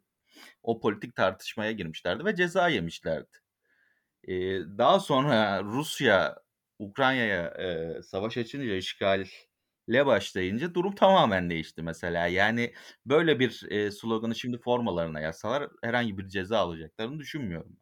o 0.63 0.81
politik 0.81 1.17
tartışmaya 1.17 1.73
girmişlerdi 1.73 2.25
ve 2.25 2.37
ceza 2.37 2.69
yemişlerdi. 2.69 3.29
Eee, 4.29 4.61
daha 4.79 5.01
sonra 5.01 5.63
Rusya 5.65 6.37
Ukrayna'ya, 6.79 7.55
eee, 7.59 8.03
savaş 8.03 8.39
açınca, 8.39 8.75
işgale 8.77 10.07
başlayınca 10.07 10.75
durum 10.75 10.95
tamamen 10.95 11.51
değişti 11.51 11.83
mesela. 11.83 12.27
Yani 12.27 12.75
böyle 13.07 13.41
bir, 13.41 13.63
eee, 13.71 13.91
sloganı 13.91 14.35
şimdi 14.35 14.59
formalarına 14.59 15.21
yazsalar 15.21 15.69
herhangi 15.83 16.19
bir 16.19 16.29
ceza 16.29 16.59
alacaklarını 16.59 17.19
düşünmüyorum. 17.21 17.77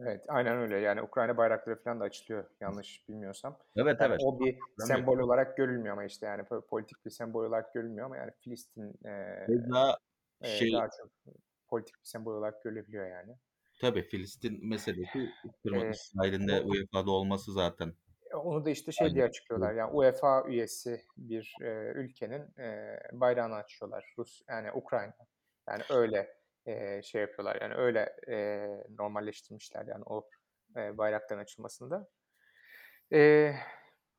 Evet, 0.00 0.24
aynen 0.28 0.56
öyle. 0.58 0.78
Yani 0.78 1.02
Ukrayna 1.02 1.36
bayrakları 1.36 1.82
falan 1.82 2.00
da 2.00 2.04
açılıyor 2.04 2.44
yanlış 2.60 3.08
bilmiyorsam. 3.08 3.58
Evet, 3.76 3.96
Yani 4.00 4.10
evet. 4.10 4.20
o 4.20 4.40
bir 4.40 4.56
Hatırlamıyorum. 4.60 5.04
sembol 5.06 5.18
olarak 5.18 5.56
görülmüyor 5.56 5.92
ama 5.92 6.04
işte 6.04 6.26
yani 6.26 6.44
po 6.44 6.66
politik 6.66 7.04
bir 7.04 7.10
sembol 7.10 7.44
olarak 7.44 7.74
görülmüyor 7.74 8.06
ama 8.06 8.16
yani 8.16 8.30
Filistin, 8.40 8.94
eee, 9.04 9.46
Keza 9.46 9.98
eee, 10.44 10.48
şey 10.58 10.70
daha 10.72 10.88
çok 10.90 11.10
politik 11.68 11.94
bir 11.96 12.08
sembol 12.08 12.34
olarak 12.34 12.64
görülebiliyor 12.64 13.06
yani. 13.06 13.36
Tabii 13.78 14.02
Filistin 14.02 14.68
meselesi 14.68 15.34
Kırma 15.62 15.84
Eee, 15.84 15.90
İsrail'in 15.90 16.48
de 16.48 16.60
o 16.60 16.68
UEFA'da 16.70 17.10
olması 17.10 17.52
zaten 17.52 17.94
E, 18.32 18.36
onu 18.36 18.64
da, 18.64 18.70
işte, 18.70 18.92
şey 18.92 19.04
ayrı 19.04 19.14
diye 19.14 19.24
açıklıyorlar, 19.24 19.74
yani 19.74 19.90
UEFA 19.92 20.44
üyesi 20.48 21.06
bir, 21.16 21.58
eee, 21.60 21.92
ülkenin, 21.96 22.54
eee, 22.58 23.00
bayrağını 23.12 23.54
açıyorlar. 23.54 24.14
Rus 24.18 24.42
yani 24.48 24.72
Ukrayna. 24.72 25.14
Yani 25.68 25.82
öyle, 25.90 26.39
eee, 26.70 27.02
şey 27.04 27.20
yapıyorlar, 27.22 27.58
yani 27.62 27.74
öyle, 27.74 28.16
eee, 28.28 28.84
normalleştirmişler 28.98 29.86
yani 29.86 30.04
o, 30.06 30.30
eee, 30.76 30.98
bayrakların 30.98 31.40
açılmasını 31.42 31.90
da. 31.90 32.08
Eee, 33.12 33.56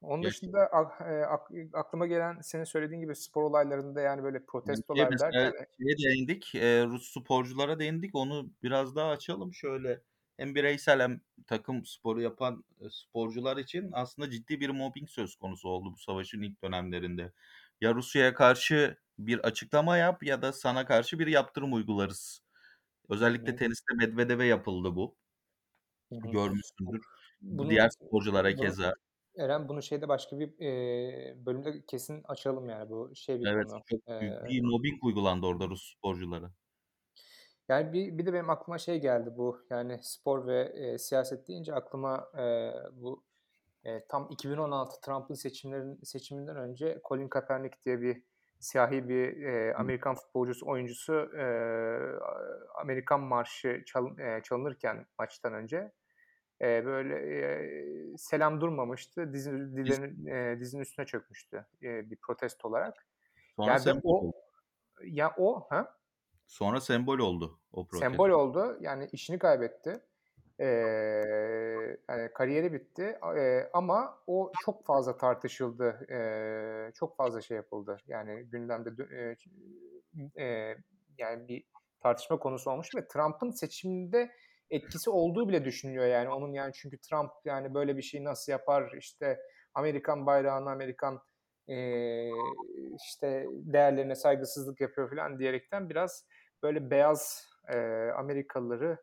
onun 0.01 0.25
dışında 0.25 0.59
eee, 1.01 1.21
ak 1.23 1.49
aklıma 1.73 2.07
gelen 2.07 2.41
senin 2.41 2.63
söylediğin 2.63 3.01
gibi 3.01 3.15
spor 3.15 3.43
olaylarında, 3.43 4.01
yani, 4.01 4.23
böyle 4.23 4.45
Yani, 4.65 4.83
protestolar 4.85 5.09
mesela 5.09 5.31
derken 5.35 5.67
şeye 5.79 5.97
değindik, 5.97 6.55
eee, 6.55 6.85
Rus 6.85 7.11
sporculara 7.13 7.79
değindik. 7.79 8.15
Onu 8.15 8.53
biraz 8.63 8.95
daha 8.95 9.09
açalım. 9.11 9.53
Şöyle, 9.53 10.01
hem 10.37 10.55
bireysel 10.55 11.01
hem 11.01 11.21
takım 11.47 11.85
sporu 11.85 12.21
yapan, 12.21 12.63
eee, 12.81 12.87
sporcular 12.91 13.57
için 13.57 13.89
aslında 13.93 14.29
ciddi 14.29 14.59
bir 14.59 14.69
mobbing 14.69 15.09
söz 15.09 15.35
konusu 15.35 15.69
oldu 15.69 15.93
bu 15.93 15.97
savaşın 15.97 16.41
ilk 16.41 16.63
dönemlerinde. 16.63 17.33
Ya 17.81 17.95
Rusya'ya 17.95 18.33
karşı 18.33 18.97
bir 19.27 19.39
açıklama 19.39 19.97
yap 19.97 20.23
ya 20.23 20.41
da 20.41 20.53
sana 20.53 20.85
karşı 20.85 21.19
bir 21.19 21.27
yaptırım 21.27 21.73
uygularız. 21.73 22.41
Özellikle 23.09 23.55
hı. 23.55 23.57
teniste 23.57 23.95
Medvedev'e 23.95 24.45
yapıldı 24.45 24.95
bu. 24.95 25.17
Hı. 26.11 26.17
Görmüşsündür. 26.23 27.01
Bu 27.41 27.69
Bunu 27.69 27.69
diğer 27.69 27.89
sporculara 27.89 28.55
bunu 28.55 28.55
keza. 28.55 28.93
Eren, 29.37 29.69
bunu 29.69 29.83
şeyde 29.83 30.07
başka 30.09 30.39
bir, 30.39 30.59
eee, 30.59 31.35
bölümde 31.45 31.85
kesin 31.87 32.21
açalım 32.25 32.69
yani 32.69 32.89
bu 32.89 33.15
şey 33.15 33.41
bir 33.41 33.49
Evet, 33.49 33.67
konu. 33.67 33.85
çok 33.85 34.01
büyük 34.19 34.35
Eee 34.41 34.41
bir 34.43 34.61
mobbing 34.63 35.03
uygulandı 35.03 35.45
orada 35.45 35.67
Rus 35.69 35.93
sporculara. 35.97 36.53
Yani, 37.69 37.93
bir 37.93 38.17
bir 38.17 38.25
de 38.25 38.33
benim 38.33 38.49
aklıma 38.49 38.77
şey 38.77 39.01
geldi 39.01 39.29
bu, 39.37 39.65
yani, 39.69 39.99
spor 40.03 40.47
ve, 40.47 40.73
eee, 40.75 40.97
siyaset 40.97 41.47
deyince 41.47 41.73
aklıma, 41.75 42.31
eee, 42.37 42.73
bu, 42.93 43.23
eee, 43.85 44.05
tam 44.09 44.27
2016 44.31 45.01
Trump'ın 45.01 45.33
seçimlerin 45.35 45.99
seçiminden 46.03 46.57
önce 46.57 47.01
Colin 47.09 47.29
Kaepernick 47.29 47.77
diye 47.85 48.01
bir 48.01 48.23
siyahi 48.61 49.09
bir, 49.09 49.37
Hı. 49.77 49.83
Amerikan 49.83 50.15
futbolcusu, 50.15 50.67
oyuncusu, 50.67 51.31
eee, 51.35 52.19
Amerikan 52.81 53.21
marşı 53.21 53.83
çal 53.87 54.17
eee, 54.19 54.41
çalınırken 54.43 55.05
maçtan 55.19 55.53
önce, 55.53 55.91
Eee, 56.61 56.83
böyle, 56.85 57.15
eee, 57.29 58.17
selam 58.17 58.61
durmamıştı. 58.61 59.33
Dizi 59.33 59.51
Biz 59.85 59.99
dizlerinin 59.99 60.25
eee, 60.27 60.59
dizinin 60.59 60.81
üstüne 60.81 61.05
çökmüştü, 61.05 61.65
eee, 61.81 62.03
bir 62.11 62.17
protesto 62.27 62.67
olarak. 62.69 63.07
Sonra 63.55 63.77
Yani, 63.77 63.85
sembol 63.85 64.01
o 64.03 64.25
oldu. 64.25 64.33
ya, 65.05 65.35
o 65.37 65.67
Ha? 65.71 65.99
Sonra 66.47 66.81
sembol 66.81 67.19
oldu 67.19 67.59
o 67.71 67.87
Sembol 67.89 68.29
protesto. 68.29 68.29
oldu. 68.29 68.77
Yani, 68.81 69.09
işini 69.11 69.39
kaybetti. 69.39 70.01
Hani, 72.07 72.29
kariyeri 72.33 72.73
bitti, 72.73 73.19
eee, 73.35 73.69
ama 73.73 74.19
o 74.27 74.51
çok 74.65 74.85
fazla 74.85 75.17
tartışıldı. 75.17 76.05
Eee, 76.09 76.91
çok 76.95 77.17
fazla 77.17 77.41
şey 77.41 77.57
yapıldı. 77.57 77.97
Yani, 78.07 78.43
gündemde 78.43 78.89
ç 79.37 79.47
eee, 80.37 80.77
yani, 81.17 81.47
bir 81.47 81.63
tartışma 82.03 82.39
konusu 82.39 82.71
olmuştu 82.71 82.97
ve 82.97 83.07
Trump'ın 83.07 83.51
seçimde 83.51 84.31
etkisi 84.69 85.09
olduğu 85.09 85.49
bile 85.49 85.65
düşünülüyor, 85.65 86.05
yani, 86.05 86.29
onun, 86.29 86.53
yani, 86.53 86.73
çünkü 86.73 86.97
Trump, 87.01 87.31
yani, 87.45 87.73
böyle 87.73 87.97
bir 87.97 88.01
şeyi 88.01 88.23
nasıl 88.23 88.51
yapar, 88.51 88.91
işte, 88.97 89.39
Amerikan 89.73 90.25
bayrağına, 90.25 90.71
Amerikan, 90.71 91.19
eee, 91.67 92.31
işte, 93.05 93.45
değerlerine 93.51 94.15
saygısızlık 94.15 94.81
yapıyor 94.81 95.09
filan 95.09 95.39
diyerekten 95.39 95.89
biraz 95.89 96.25
böyle 96.63 96.91
beyaz, 96.91 97.49
eee, 97.73 98.11
Amerikalıları, 98.17 98.97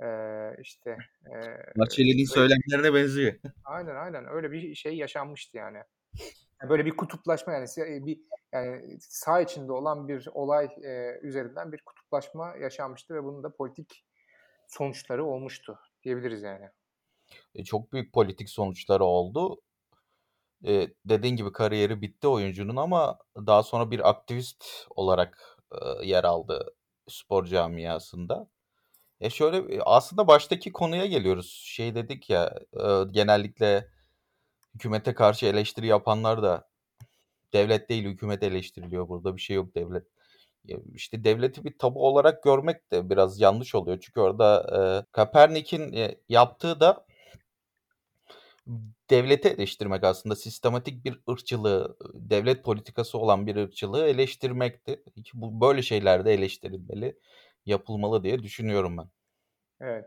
eee, 0.00 0.56
işte, 0.60 0.96
eee, 1.26 1.64
Bahçeli'nin 1.76 2.24
söylemlerine 2.24 2.94
benziyor. 2.94 3.34
Aynen, 3.64 3.96
aynen. 3.96 4.26
Öyle 4.30 4.52
bir 4.52 4.74
şey 4.74 4.96
yaşanmıştı 4.96 5.56
yani. 5.56 5.78
Ya, 6.62 6.70
böyle 6.70 6.86
bir 6.86 6.96
kutuplaşma 6.96 7.52
yani 7.52 7.66
bir 8.06 8.20
yani 8.52 8.98
saha 9.00 9.40
içinde 9.40 9.72
olan 9.72 10.08
bir 10.08 10.28
olay, 10.34 10.68
eee, 10.82 11.18
üzerinden 11.22 11.72
bir 11.72 11.82
kutuplaşma 11.86 12.56
yaşanmıştı 12.56 13.14
ve 13.14 13.24
bunun 13.24 13.42
da 13.42 13.56
politik 13.56 14.04
sonuçları 14.68 15.24
olmuştu 15.24 15.78
diyebiliriz 16.02 16.42
yani. 16.42 16.68
E, 17.54 17.64
çok 17.64 17.92
büyük 17.92 18.12
politik 18.12 18.50
sonuçları 18.50 19.04
oldu. 19.04 19.60
Eee, 20.62 20.94
dediğin 21.04 21.36
gibi 21.36 21.52
kariyeri 21.52 22.02
bitti 22.02 22.28
oyuncunun 22.28 22.76
ama 22.76 23.18
daha 23.36 23.62
sonra 23.62 23.90
bir 23.90 24.08
aktivist 24.10 24.64
olarak, 24.90 25.58
ııı, 25.74 26.04
yer 26.04 26.24
aldı 26.24 26.74
spor 27.08 27.44
camiasında. 27.46 28.48
E, 29.20 29.30
şöyle, 29.30 29.82
aslında 29.82 30.26
baştaki 30.26 30.72
konuya 30.72 31.06
geliyoruz. 31.06 31.62
Şey 31.64 31.94
dedik 31.94 32.30
ya, 32.30 32.58
genellikle 33.10 33.88
hükümete 34.74 35.14
karşı 35.14 35.46
eleştiri 35.46 35.86
yapanlar 35.86 36.42
da 36.42 36.68
devlet 37.52 37.88
değil 37.88 38.04
hükümet 38.04 38.42
eleştiriliyor 38.42 39.08
burada, 39.08 39.36
bir 39.36 39.40
şey 39.40 39.56
yok 39.56 39.74
devlet. 39.74 40.06
Ya, 40.64 40.78
işte, 40.94 41.24
devleti 41.24 41.64
bir 41.64 41.78
tabu 41.78 42.06
olarak 42.06 42.42
görmek 42.42 42.90
de 42.92 43.10
biraz 43.10 43.40
yanlış 43.40 43.74
oluyor. 43.74 43.98
Çünkü 44.00 44.20
orada, 44.20 44.66
eee, 45.12 46.16
yaptığı 46.28 46.80
da 46.80 47.06
devleti 49.10 49.48
eleştirmek 49.48 50.04
aslında. 50.04 50.36
Sistematik 50.36 51.04
bir 51.04 51.20
ırkçılığı, 51.30 51.96
devlet 52.14 52.64
politikası 52.64 53.18
olan 53.18 53.46
bir 53.46 53.56
ırkçılığı 53.56 54.06
eleştirmekti. 54.06 55.04
Ki 55.24 55.30
bu 55.34 55.60
böyle 55.60 55.82
şeyler 55.82 56.24
de 56.24 56.34
eleştirilmeli, 56.34 57.18
yapılmalı 57.66 58.22
diye 58.24 58.42
düşünüyorum 58.42 58.98
ben. 58.98 59.10
Evet. 59.80 60.06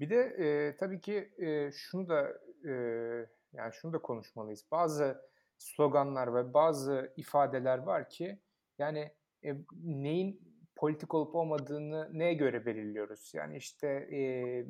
Bir 0.00 0.10
de, 0.10 0.36
eee, 0.38 0.76
tabii 0.76 1.00
ki, 1.00 1.32
eee, 1.38 1.70
şunu 1.74 2.08
da, 2.08 2.32
eee, 2.64 3.26
yani, 3.52 3.72
şunu 3.74 3.92
da 3.92 3.98
konuşmalıyız. 4.02 4.66
Bazı 4.70 5.20
sloganlar 5.58 6.34
ve 6.34 6.54
bazı 6.54 7.12
ifadeler 7.16 7.78
var 7.78 8.08
ki, 8.08 8.40
yani, 8.78 9.12
eee, 9.42 9.56
neyin 9.82 10.40
politik 10.76 11.14
olup 11.14 11.34
olmadığını 11.34 12.10
neye 12.12 12.34
göre 12.34 12.66
belirliyoruz? 12.66 13.32
Yani, 13.34 13.56
işte, 13.56 14.08
eee, 14.10 14.64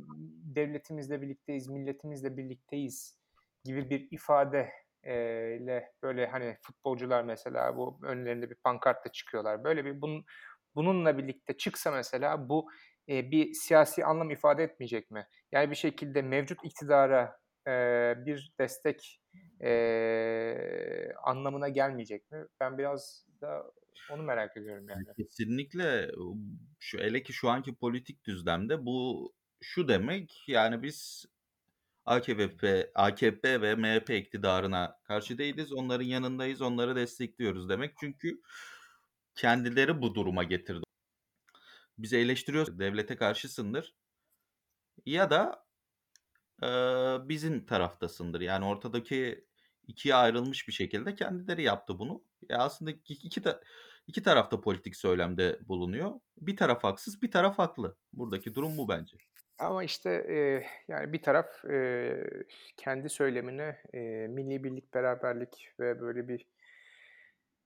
devletimizle 0.57 1.23
birlikteyiz, 1.23 1.69
milletimizle 1.69 2.37
birlikteyiz 2.37 3.19
gibi 3.65 3.91
bir 3.91 4.09
ifade 4.11 4.71
ile, 5.05 5.93
böyle, 6.03 6.27
hani, 6.27 6.57
futbolcular 6.63 7.25
mesela 7.25 7.77
bu 7.77 7.99
önlerinde 8.03 8.51
bir 8.51 8.55
pankartla 8.55 9.13
çıkıyorlar. 9.13 9.65
Böyle 9.65 9.85
bir 9.85 10.01
bunun 10.01 10.25
bununla 10.77 11.19
birlikte 11.19 11.57
çıksa 11.57 11.91
mesela 11.91 12.49
bu, 12.49 12.69
eee, 13.07 13.31
bir 13.31 13.53
siyasi 13.55 14.05
anlam 14.05 14.31
ifade 14.31 14.63
etmeyecek 14.65 15.11
mi? 15.11 15.27
Yani, 15.53 15.71
bir 15.71 15.77
şekilde 15.77 16.23
mevcut 16.23 16.65
iktidara, 16.65 17.37
eee, 17.67 18.15
bir 18.27 18.53
destek, 18.61 19.21
eee, 19.63 21.15
anlamına 21.25 21.69
gelmeyecek 21.69 22.31
mi? 22.31 22.47
Ben 22.61 22.79
biraz 22.79 23.27
da 23.43 23.65
onu 24.09 24.23
merak 24.23 24.57
ediyorum 24.57 24.89
yani. 24.89 25.09
Kesinlikle, 25.17 26.11
şu 26.81 26.99
hele 26.99 27.23
ki 27.23 27.33
şu 27.33 27.49
anki 27.51 27.75
politik 27.75 28.25
düzlemde 28.25 28.87
bu 28.87 29.33
şu 29.63 29.89
demek, 29.89 30.45
yani, 30.49 30.83
biz 30.83 31.25
AKP 32.07 32.91
AKP 32.95 33.63
ve 33.63 33.75
MHP 33.77 34.11
iktidarına 34.19 35.01
karşı 35.05 35.39
değiliz, 35.39 35.73
onların 35.73 36.05
yanındayız, 36.07 36.63
onları 36.63 36.97
destekliyoruz 36.97 37.69
demek. 37.69 37.95
Çünkü 38.01 38.41
kendileri 39.35 40.03
bu 40.03 40.15
duruma 40.15 40.43
getirdi. 40.45 40.85
Bizi 41.99 42.17
eleştiriyorsa 42.17 42.79
devlete 42.79 43.17
karşısındır 43.17 43.95
ya 45.07 45.31
da, 45.31 45.67
eee, 46.63 47.19
bizim 47.29 47.67
taraftasındır. 47.67 48.41
Yani, 48.41 48.65
ortadaki 48.65 49.47
2'ye 49.89 50.15
ayrılmış 50.15 50.69
bir 50.69 50.73
şekilde 50.73 51.15
kendileri 51.15 51.63
yaptı 51.63 51.99
bunu. 51.99 52.25
E, 52.51 52.55
aslında 52.57 52.91
iki 53.09 53.43
ta 53.43 53.61
iki 54.07 54.23
taraf 54.23 54.51
da 54.53 54.61
politik 54.61 54.97
söylemde 54.97 55.61
bulunuyor. 55.69 56.13
Bir 56.39 56.57
taraf 56.57 56.85
haksız, 56.85 57.23
bir 57.23 57.31
taraf 57.31 57.59
haklı. 57.59 57.99
Buradaki 58.13 58.55
durum 58.55 58.79
bu 58.79 58.89
bence. 58.89 59.19
Ama, 59.59 59.85
işte, 59.85 60.25
eee, 60.29 60.67
yani, 60.89 61.13
bir 61.13 61.23
taraf, 61.23 61.65
eee, 61.65 62.25
kendi 62.77 63.09
söylemini, 63.09 63.77
eee, 63.95 64.29
millî 64.29 64.65
birlik, 64.65 64.95
beraberlik 64.95 65.75
ve 65.81 66.01
böyle 66.01 66.29
bir 66.29 66.47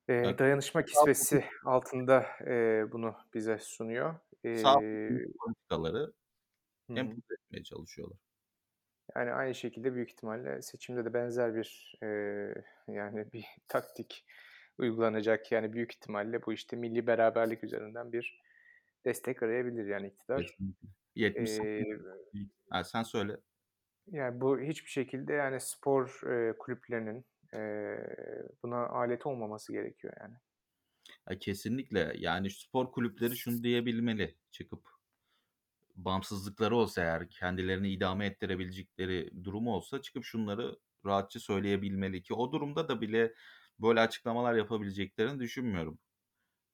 eee, 0.08 0.38
dayanışma 0.38 0.84
kisvesi 0.84 1.44
altında, 1.64 2.26
eee, 2.46 2.84
bunu 2.92 3.16
bize 3.34 3.58
sunuyor. 3.58 4.14
Sağ 4.52 4.74
Eee 4.78 5.26
politikaları 5.40 6.12
empoze 6.96 7.34
etmeye 7.34 7.64
çalışıyorlar. 7.64 8.18
Yani, 9.16 9.32
aynı 9.32 9.54
şekilde 9.54 9.94
büyük 9.94 10.10
ihtimalle 10.10 10.62
seçimde 10.62 11.04
de 11.04 11.14
benzer 11.14 11.54
bir, 11.54 11.94
eee, 12.02 12.64
yani, 12.88 13.32
bir 13.32 13.44
taktik 13.68 14.26
uygulanacak. 14.78 15.52
Yani, 15.52 15.72
büyük 15.72 15.94
ihtimalle 15.94 16.42
bu, 16.46 16.52
işte, 16.52 16.76
millî 16.76 17.06
beraberlik 17.06 17.64
üzerinden 17.64 18.12
bir 18.12 18.42
destek 19.04 19.42
arayabilir, 19.42 19.86
yani, 19.86 20.08
iktidar. 20.08 20.56
Kesinlikle. 20.56 20.88
78 21.14 21.86
Eee 21.88 21.98
Ha, 22.70 22.84
sen 22.84 23.02
söyle. 23.02 23.40
Yani, 24.06 24.40
bu 24.40 24.60
hiçbir 24.60 24.90
şekilde, 24.90 25.32
yani, 25.32 25.60
spor, 25.60 26.20
eee, 26.26 26.54
kulüplerinin, 26.58 27.26
eee, 27.56 28.48
buna 28.62 28.86
alet 28.88 29.26
olmaması 29.26 29.72
gerekiyor, 29.72 30.14
yani. 30.20 30.36
Ya, 31.30 31.38
kesinlikle. 31.38 32.12
Yani, 32.18 32.50
spor 32.50 32.92
kulüpleri 32.92 33.36
şunu 33.36 33.62
diyebilmeli 33.62 34.38
çıkıp, 34.50 34.88
bağımsızlıkları 35.96 36.76
olsa 36.76 37.02
eğer, 37.02 37.30
kendilerini 37.30 37.90
idame 37.92 38.26
ettirebilecekleri 38.26 39.44
durumu 39.44 39.74
olsa 39.74 40.02
çıkıp 40.02 40.24
şunları 40.24 40.78
rahatça 41.06 41.40
söyleyebilmeli 41.40 42.22
ki 42.22 42.34
o 42.34 42.52
durumda 42.52 42.88
da 42.88 43.00
bile 43.00 43.34
böyle 43.80 44.00
açıklamalar 44.00 44.54
yapabileceklerini 44.54 45.40
düşünmüyorum. 45.40 45.98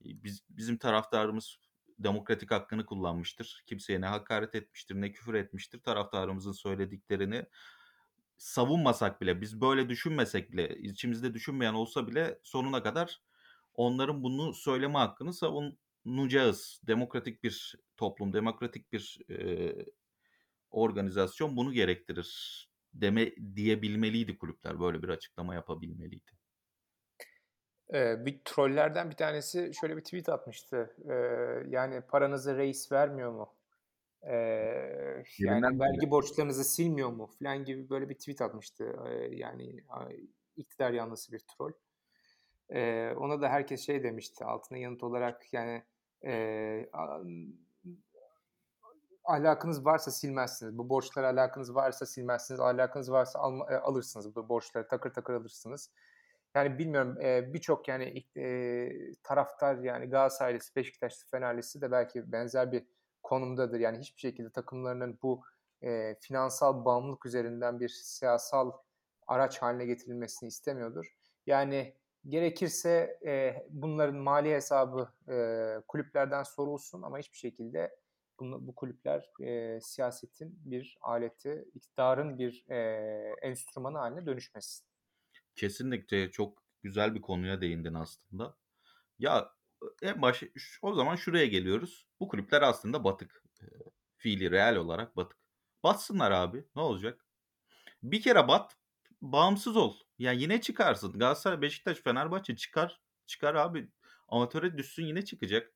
İii, 0.01 0.25
biz 0.25 0.45
bizim 0.51 0.79
taraftarımız 0.79 1.59
demokratik 1.99 2.51
hakkını 2.51 2.87
kullanmıştır. 2.87 3.65
Kimseye 3.67 4.01
ne 4.01 4.07
hakaret 4.07 4.55
etmiştir 4.55 4.95
ne 4.95 5.13
küfür 5.13 5.35
etmiştir. 5.35 5.83
Taraftarımızın 5.83 6.53
söylediklerini 6.53 7.47
savunmasak 8.43 9.21
bile, 9.21 9.41
biz 9.41 9.61
böyle 9.61 9.89
düşünmesek 9.89 10.53
bile, 10.53 10.77
içimizde 10.79 11.35
düşünmeyen 11.35 11.75
olsa 11.75 12.09
bile 12.09 12.39
sonuna 12.43 12.83
kadar 12.83 13.23
onların 13.75 14.23
bunu 14.23 14.55
söyleme 14.55 14.99
hakkını 14.99 15.33
savunacağız. 15.35 16.81
Demokratik 16.87 17.45
bir 17.45 17.75
toplum, 17.97 18.33
demokratik 18.33 18.93
bir, 18.93 19.19
eee, 19.29 19.87
organizasyon 20.71 21.57
bunu 21.57 21.73
gerektirir 21.73 22.69
deme 22.95 23.33
diyebilmeliydi 23.57 24.39
kulüpler. 24.39 24.81
Böyle 24.81 25.03
bir 25.03 25.09
açıklama 25.09 25.55
yapabilmeliydi. 25.55 26.33
Eee, 27.93 28.23
bir 28.27 28.41
trollerden 28.45 29.11
bir 29.11 29.17
tanesi 29.17 29.71
şöyle 29.75 29.97
bir 29.97 30.05
tweet 30.05 30.29
atmıştı. 30.29 30.97
Eee, 31.05 31.65
yani, 31.69 32.01
"Paranızı 32.01 32.57
reis 32.57 32.93
vermiyor 32.93 33.33
mu? 33.33 33.55
Yerinden 35.39 35.73
yani, 35.73 35.75
mi 35.75 35.81
vergi 35.81 36.11
borçlarınızı 36.11 36.65
silmiyor 36.65 37.09
mu?" 37.11 37.27
filan 37.39 37.65
gibi 37.65 37.91
böyle 37.91 38.09
bir 38.09 38.15
tweet 38.15 38.41
atmıştı. 38.43 38.97
Eee, 39.07 39.31
yani, 39.37 39.85
iktidar 40.57 40.91
yanlısı 40.93 41.33
bir 41.33 41.39
troll. 41.41 41.73
Eee, 42.71 43.15
ona 43.19 43.43
da 43.43 43.49
herkes 43.51 43.87
şey 43.87 44.05
demişti 44.05 44.45
altına 44.45 44.79
yanıt 44.79 45.03
olarak, 45.05 45.55
yani, 45.55 45.85
an 46.93 47.55
"Ahlakınız 49.25 49.85
varsa 49.87 50.11
silmezsiniz. 50.11 50.79
Bu 50.79 50.89
borçlara 50.91 51.29
ahlakınız 51.29 51.75
varsa 51.75 52.07
silmezsiniz. 52.07 52.61
Ahlakınız 52.61 53.13
varsa 53.13 53.39
alma 53.41 53.67
eee, 53.71 53.77
alırsınız 53.77 54.37
bu 54.37 54.49
borçları, 54.49 54.89
takır 54.89 55.11
takır 55.15 55.35
alırsınız." 55.35 55.91
Yani, 56.57 56.79
bilmiyorum, 56.79 57.19
eee, 57.23 57.51
birçok, 57.55 57.89
yani, 57.89 58.25
eee, 58.37 59.13
taraftar, 59.25 59.79
yani, 59.79 60.07
Galatasaraylısı, 60.11 60.77
Beşiktaşlısı, 60.77 61.29
Fenerlisi 61.31 61.81
de 61.83 61.91
belki 61.93 62.33
benzer 62.33 62.73
bir 62.73 62.87
konumdadır. 63.33 63.81
Yani, 63.81 63.99
hiçbir 63.99 64.21
şekilde 64.21 64.51
takımlarının 64.53 65.19
bu, 65.23 65.43
eee, 65.83 66.19
finansal 66.21 66.85
bağımlılık 66.85 67.27
üzerinden 67.27 67.81
bir 67.81 67.89
siyasal 67.89 68.73
araç 69.27 69.59
hâline 69.63 69.87
getirilmesini 69.87 70.49
istemiyordur. 70.49 71.07
Yani 71.47 71.95
gerekirse, 72.29 73.19
eee, 73.23 73.67
bunların 73.71 74.17
mali 74.17 74.51
hesabı, 74.55 75.09
eee, 75.29 75.81
kulüplerden 75.89 76.43
sorulsun 76.43 77.03
ama 77.03 77.19
hiçbir 77.19 77.39
şekilde 77.39 77.97
bunu 78.41 78.67
bu 78.67 78.75
kulüpler, 78.75 79.31
eee, 79.41 79.79
siyasetin 79.83 80.59
bir 80.65 80.99
aleti, 81.03 81.69
iktidarın 81.75 82.39
bir, 82.39 82.65
eee, 82.71 83.35
enstrümanı 83.43 83.99
hâline 83.99 84.27
dönüşmesin. 84.27 84.87
Kesinlikle 85.55 86.31
çok 86.31 86.63
güzel 86.83 87.15
bir 87.15 87.21
konuya 87.21 87.61
değindin 87.61 87.95
aslında. 87.95 88.57
Ya, 89.19 89.53
en 90.03 90.23
başta 90.23 90.47
ş 90.47 90.79
o 90.83 90.95
zaman 90.95 91.17
şuraya 91.17 91.47
geliyoruz. 91.47 92.07
Bu 92.21 92.29
kulüpler 92.29 92.63
aslında 92.63 93.05
batık. 93.05 93.43
Eee, 93.63 93.69
fiili, 94.17 94.51
reel 94.51 94.77
olarak 94.77 95.17
batık. 95.17 95.39
Batsınlar 95.85 96.31
abi, 96.31 96.65
ne 96.77 96.83
olacak? 96.83 97.27
Bir 98.03 98.23
kere 98.23 98.49
bat, 98.49 98.77
bağımsız 99.23 99.77
ol. 99.77 99.95
Ya, 100.19 100.33
yine 100.33 100.61
çıkarsın. 100.61 101.13
Galatasaray, 101.19 101.63
Beşiktaş, 101.63 101.99
Fenerbahçe 101.99 102.57
çıkar. 102.57 103.03
Çıkar 103.27 103.55
abi. 103.55 103.91
Amatöre 104.29 104.79
düşsün 104.79 105.07
yine 105.07 105.25
çıkacak. 105.25 105.73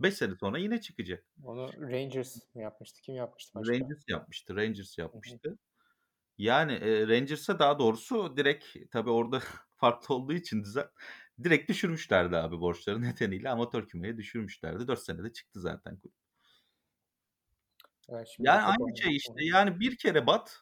5 0.00 0.14
sene 0.14 0.34
sonra 0.36 0.58
yine 0.58 0.80
çıkacak. 0.80 1.26
Onu 1.44 1.68
Rangers 1.90 2.54
mı 2.54 2.62
yapmıştı? 2.62 3.02
Kim 3.02 3.14
yapmıştı 3.14 3.54
başka? 3.54 3.72
Rangers 3.74 4.02
yapmıştı, 4.08 4.56
Rangers 4.56 4.98
yapmıştı. 4.98 5.58
Yani, 6.38 6.72
eee, 6.72 7.08
Rangers'a 7.08 7.58
daha 7.58 7.78
doğrusu 7.78 8.36
direkt 8.36 8.66
tabii 8.90 9.10
orada 9.10 9.40
farklı 9.76 10.14
olduğu 10.14 10.32
için 10.32 10.64
düzen, 10.64 10.88
direkt 11.44 11.70
düşürmüşlerdi 11.70 12.36
abi 12.36 12.60
borçları 12.60 13.02
nedeniyle 13.02 13.50
amatör 13.50 13.88
kümeye 13.88 14.16
düşürmüşlerdi. 14.16 14.88
4 14.88 15.02
senede 15.02 15.32
çıktı 15.32 15.60
zaten 15.60 15.98
kulüp. 16.00 16.14
Yani 18.08 18.26
çok 18.26 18.46
aynı 18.48 18.96
şey 18.96 19.16
işte. 19.16 19.44
Yani 19.44 19.80
bir 19.80 19.96
kere 19.96 20.26
bat, 20.26 20.60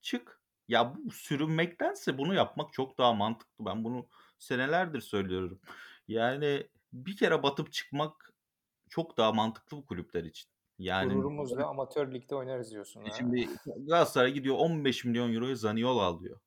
çık. 0.00 0.42
Ya, 0.68 0.94
bu 0.96 1.10
sürünmektense 1.10 2.18
bunu 2.18 2.34
yapmak 2.34 2.72
çok 2.72 2.98
daha 2.98 3.12
mantıklı. 3.12 3.64
Ben 3.64 3.84
bunu 3.84 4.08
senelerdir 4.38 5.00
söylüyorum. 5.00 5.60
Yani 6.08 6.68
bir 6.92 7.16
kere 7.16 7.42
batıp 7.42 7.72
çıkmak 7.72 8.32
çok 8.90 9.16
daha 9.16 9.32
mantıklı 9.32 9.76
bu 9.76 9.86
kulüpler 9.86 10.24
için. 10.24 10.50
Yani 10.78 11.14
Gururumuzla 11.14 11.66
amatör 11.66 12.14
ligde 12.14 12.34
oynarız 12.34 12.70
diyorsun 12.70 13.04
E, 13.04 13.10
şimdi 13.18 13.48
Galatasaray 13.66 14.32
gidiyor 14.32 14.56
€15.000.000'ya 14.56 15.56
Zaniolo 15.56 16.00
alıyor. 16.00 16.40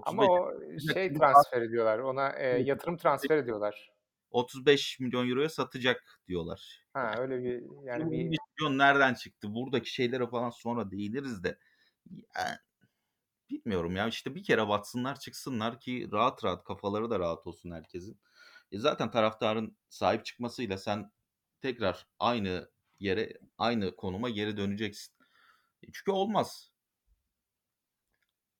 Ama 0.00 0.22
35 0.22 0.30
o 0.30 0.52
şey 0.80 1.12
transferi 1.12 1.70
diyorlar, 1.70 1.98
ona, 1.98 2.38
eee, 2.38 2.46
yatırım 2.46 2.96
transferi 2.96 3.46
diyorlar. 3.46 3.92
€35.000.000'ya 4.30 5.48
satacak 5.48 6.22
diyorlar. 6.28 6.86
Ha, 6.92 7.00
Yani 7.00 7.16
öyle 7.18 7.44
bir 7.44 7.62
yani 7.84 8.10
bir 8.10 8.38
€15.000.000 8.38 8.78
nereden 8.78 9.14
çıktı? 9.14 9.54
Buradaki 9.54 9.90
şeylere 9.94 10.26
falan 10.26 10.50
sonra 10.50 10.90
değiniriz 10.90 11.44
de. 11.44 11.58
Ya, 12.10 12.60
bilmiyorum 13.50 13.96
ya, 13.96 14.08
işte 14.08 14.34
bir 14.34 14.44
kere 14.44 14.68
batsınlar, 14.68 15.20
çıksınlar 15.20 15.80
ki 15.80 16.08
rahat 16.12 16.44
rahat, 16.44 16.64
kafaları 16.64 17.10
da 17.10 17.18
rahat 17.20 17.46
olsun 17.46 17.70
herkesin. 17.70 18.20
E, 18.72 18.78
zaten 18.78 19.10
taraftarın 19.10 19.78
sahip 19.88 20.24
çıkmasıyla 20.24 20.78
sen 20.78 21.12
tekrar 21.62 22.08
aynı 22.18 22.70
yere, 23.00 23.32
aynı 23.58 23.96
konuma 23.96 24.30
geri 24.30 24.56
döneceksin. 24.56 25.14
E, 25.82 25.86
çünkü 25.92 26.10
olmaz. 26.12 26.71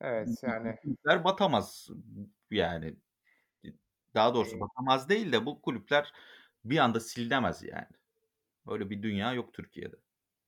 Evet, 0.03 0.43
yani 0.43 0.79
Kulüpler 0.83 1.25
batamaz. 1.25 1.89
Yani, 2.51 2.97
daha 4.15 4.35
doğrusu 4.35 4.61
batamaz 4.61 5.09
değil 5.09 5.33
de 5.33 5.47
bu 5.47 5.63
kulüpler 5.63 6.13
bir 6.65 6.79
anda 6.79 7.01
silinemez 7.01 7.63
yani. 7.63 7.87
Öyle 8.69 8.91
bir 8.91 9.03
dünya 9.03 9.35
yok 9.35 9.55
Türkiye'de. 9.55 9.97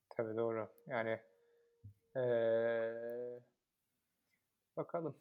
Tabii, 0.08 0.36
doğru. 0.36 0.68
Yani, 0.86 1.20
eee, 2.16 3.40
bakalım. 4.76 5.16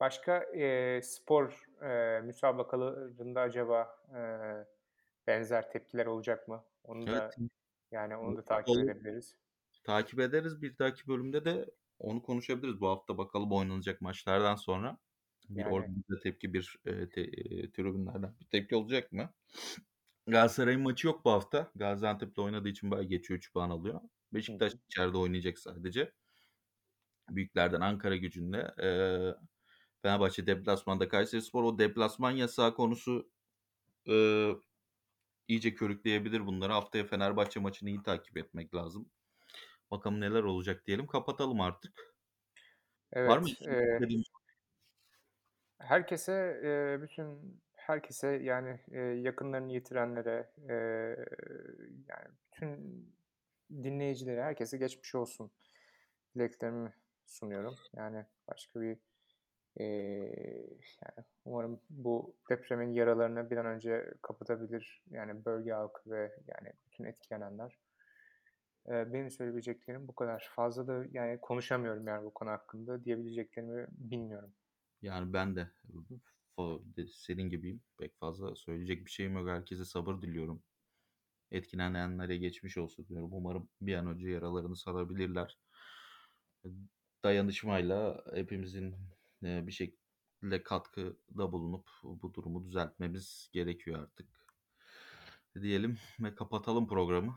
Başka, 0.00 0.44
eee, 0.54 1.02
spor, 1.02 1.64
eee, 1.82 2.20
müsabakalarında 2.24 3.40
acaba, 3.40 4.02
eee, 4.14 4.66
benzer 5.26 5.70
tepkiler 5.70 6.06
olacak 6.06 6.48
mı? 6.48 6.64
Onu 6.84 7.08
Evet. 7.08 7.22
da, 7.22 7.36
yani 7.92 8.16
onu 8.16 8.36
da 8.36 8.44
takip 8.44 8.78
edebiliriz. 8.78 9.36
takip 9.84 10.20
ederiz. 10.20 10.62
Bir 10.62 10.78
dahaki 10.78 11.08
bölümde 11.08 11.44
de 11.44 11.66
onu 11.98 12.22
konuşabiliriz. 12.22 12.80
Bu 12.80 12.88
hafta 12.88 13.18
bakalım 13.18 13.52
oynanacak 13.52 14.00
maçlardan 14.00 14.56
sonra 14.56 14.98
bir 15.50 15.64
Yani 15.64 15.66
organize 15.66 16.20
tepki, 16.22 16.54
bir, 16.54 16.76
eee, 16.86 17.10
te 17.10 17.24
eee, 17.26 17.72
tribünlerden 17.72 18.36
bir 18.40 18.46
tepki 18.46 18.76
olacak 18.76 19.12
mı? 19.12 19.34
Galatasaray'ın 20.26 20.80
maçı 20.80 21.06
yok 21.06 21.24
bu 21.24 21.30
hafta. 21.30 21.72
Gaziantep'le 21.76 22.38
oynadığı 22.38 22.68
için 22.68 22.90
bay 22.90 23.06
geçiyor, 23.06 23.38
3 23.38 23.52
puan 23.52 23.70
alıyor. 23.70 24.00
Beşiktaş 24.32 24.72
hı. 24.72 24.78
içeride 24.88 25.18
oynayacak 25.18 25.58
sadece. 25.58 26.12
Büyüklerden 27.30 27.80
Ankaragücü'nle, 27.80 28.74
eee, 28.78 29.34
Fenerbahçe 30.02 30.46
deplasmanda 30.46 31.08
Kayserispor. 31.08 31.64
O 31.64 31.78
deplasman 31.78 32.30
yasağı 32.30 32.74
konusu, 32.74 33.30
ııı, 34.08 34.60
iyice 35.48 35.74
körükleyebilir 35.74 36.46
bunları. 36.46 36.72
Haftaya 36.74 37.04
Fenerbahçe 37.04 37.60
maçını 37.60 37.90
iyi 37.90 38.02
takip 38.04 38.38
etmek 38.38 38.74
lazım. 38.76 39.10
Bakalım 39.90 40.20
neler 40.20 40.42
olacak 40.42 40.86
diyelim. 40.86 41.06
Kapatalım 41.06 41.60
artık. 41.60 42.16
Var 43.24 43.38
mı 43.38 43.48
Evet, 43.48 43.50
eklemek 43.50 43.82
eee 43.82 44.00
istediğin? 44.00 44.24
Herkese, 45.78 46.60
eee, 46.64 47.02
bütün 47.02 47.60
herkese 47.74 48.28
yani, 48.28 48.80
eee, 48.90 49.00
yakınlarını 49.00 49.72
yitirenlere, 49.72 50.50
eee, 50.68 51.26
yani 52.08 52.34
bütün 52.52 53.06
dinleyicilere, 53.70 54.42
herkese 54.42 54.76
geçmiş 54.78 55.14
olsun 55.14 55.50
dileklerimi 56.36 56.94
sunuyorum. 57.26 57.74
Yani 57.96 58.26
başka 58.48 58.80
bir, 58.80 58.98
eee, 59.80 60.68
yani 61.02 61.26
umarım 61.44 61.80
bu 61.90 62.36
depremin 62.50 62.92
yaralarını 62.92 63.50
bir 63.50 63.56
an 63.56 63.66
önce 63.66 64.14
kapatabilir, 64.22 65.04
yani 65.10 65.44
bölge 65.44 65.72
halkı 65.72 66.10
ve 66.10 66.32
yani 66.48 66.72
bütün 66.86 67.04
etkilenenler. 67.04 67.78
Benim 68.88 69.30
söyleyebileceklerim 69.30 70.08
bu 70.08 70.14
kadar. 70.14 70.48
Fazla 70.56 70.86
da 70.86 71.04
yani 71.12 71.40
konuşamıyorum 71.40 72.06
yani 72.06 72.24
bu 72.24 72.34
konu 72.34 72.50
hakkında. 72.50 73.04
Diyebileceklerimi 73.04 73.86
bilmiyorum. 73.90 74.52
Yani 75.02 75.32
ben 75.32 75.56
de 75.56 75.70
senin 77.12 77.50
gibiyim. 77.50 77.80
Pek 77.98 78.18
fazla 78.18 78.56
söyleyecek 78.56 79.06
bir 79.06 79.10
şeyim 79.10 79.36
yok. 79.36 79.48
Herkese 79.48 79.84
sabır 79.84 80.22
diliyorum. 80.22 80.62
Etkilenenlere 81.50 82.36
geçmiş 82.36 82.78
olsun 82.78 83.08
diyorum. 83.08 83.32
Umarım 83.32 83.68
bir 83.80 83.94
an 83.94 84.06
önce 84.06 84.28
yaralarını 84.28 84.76
sarabilirler. 84.76 85.58
Dayanışmayla 87.24 88.24
hepimizin, 88.34 88.96
eee, 89.42 89.64
bir 89.66 89.72
şekilde 89.72 90.62
katkıda 90.62 91.52
bulunup 91.52 91.88
bu 92.02 92.34
durumu 92.34 92.64
düzeltmemiz 92.64 93.50
gerekiyor 93.52 94.02
artık. 94.02 94.28
Diyelim 95.62 95.98
ve 96.20 96.34
kapatalım 96.34 96.88
programı. 96.88 97.34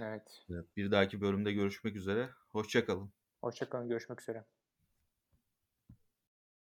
Evet. 0.00 0.42
Bir 0.76 0.90
dahaki 0.90 1.20
bölümde 1.20 1.52
görüşmek 1.52 1.96
üzere. 1.96 2.30
Hoşça 2.52 2.84
kalın. 2.84 3.12
Hoşça 3.40 3.68
kalın, 3.68 3.88
görüşmek 3.88 4.20
üzere. 4.20 4.44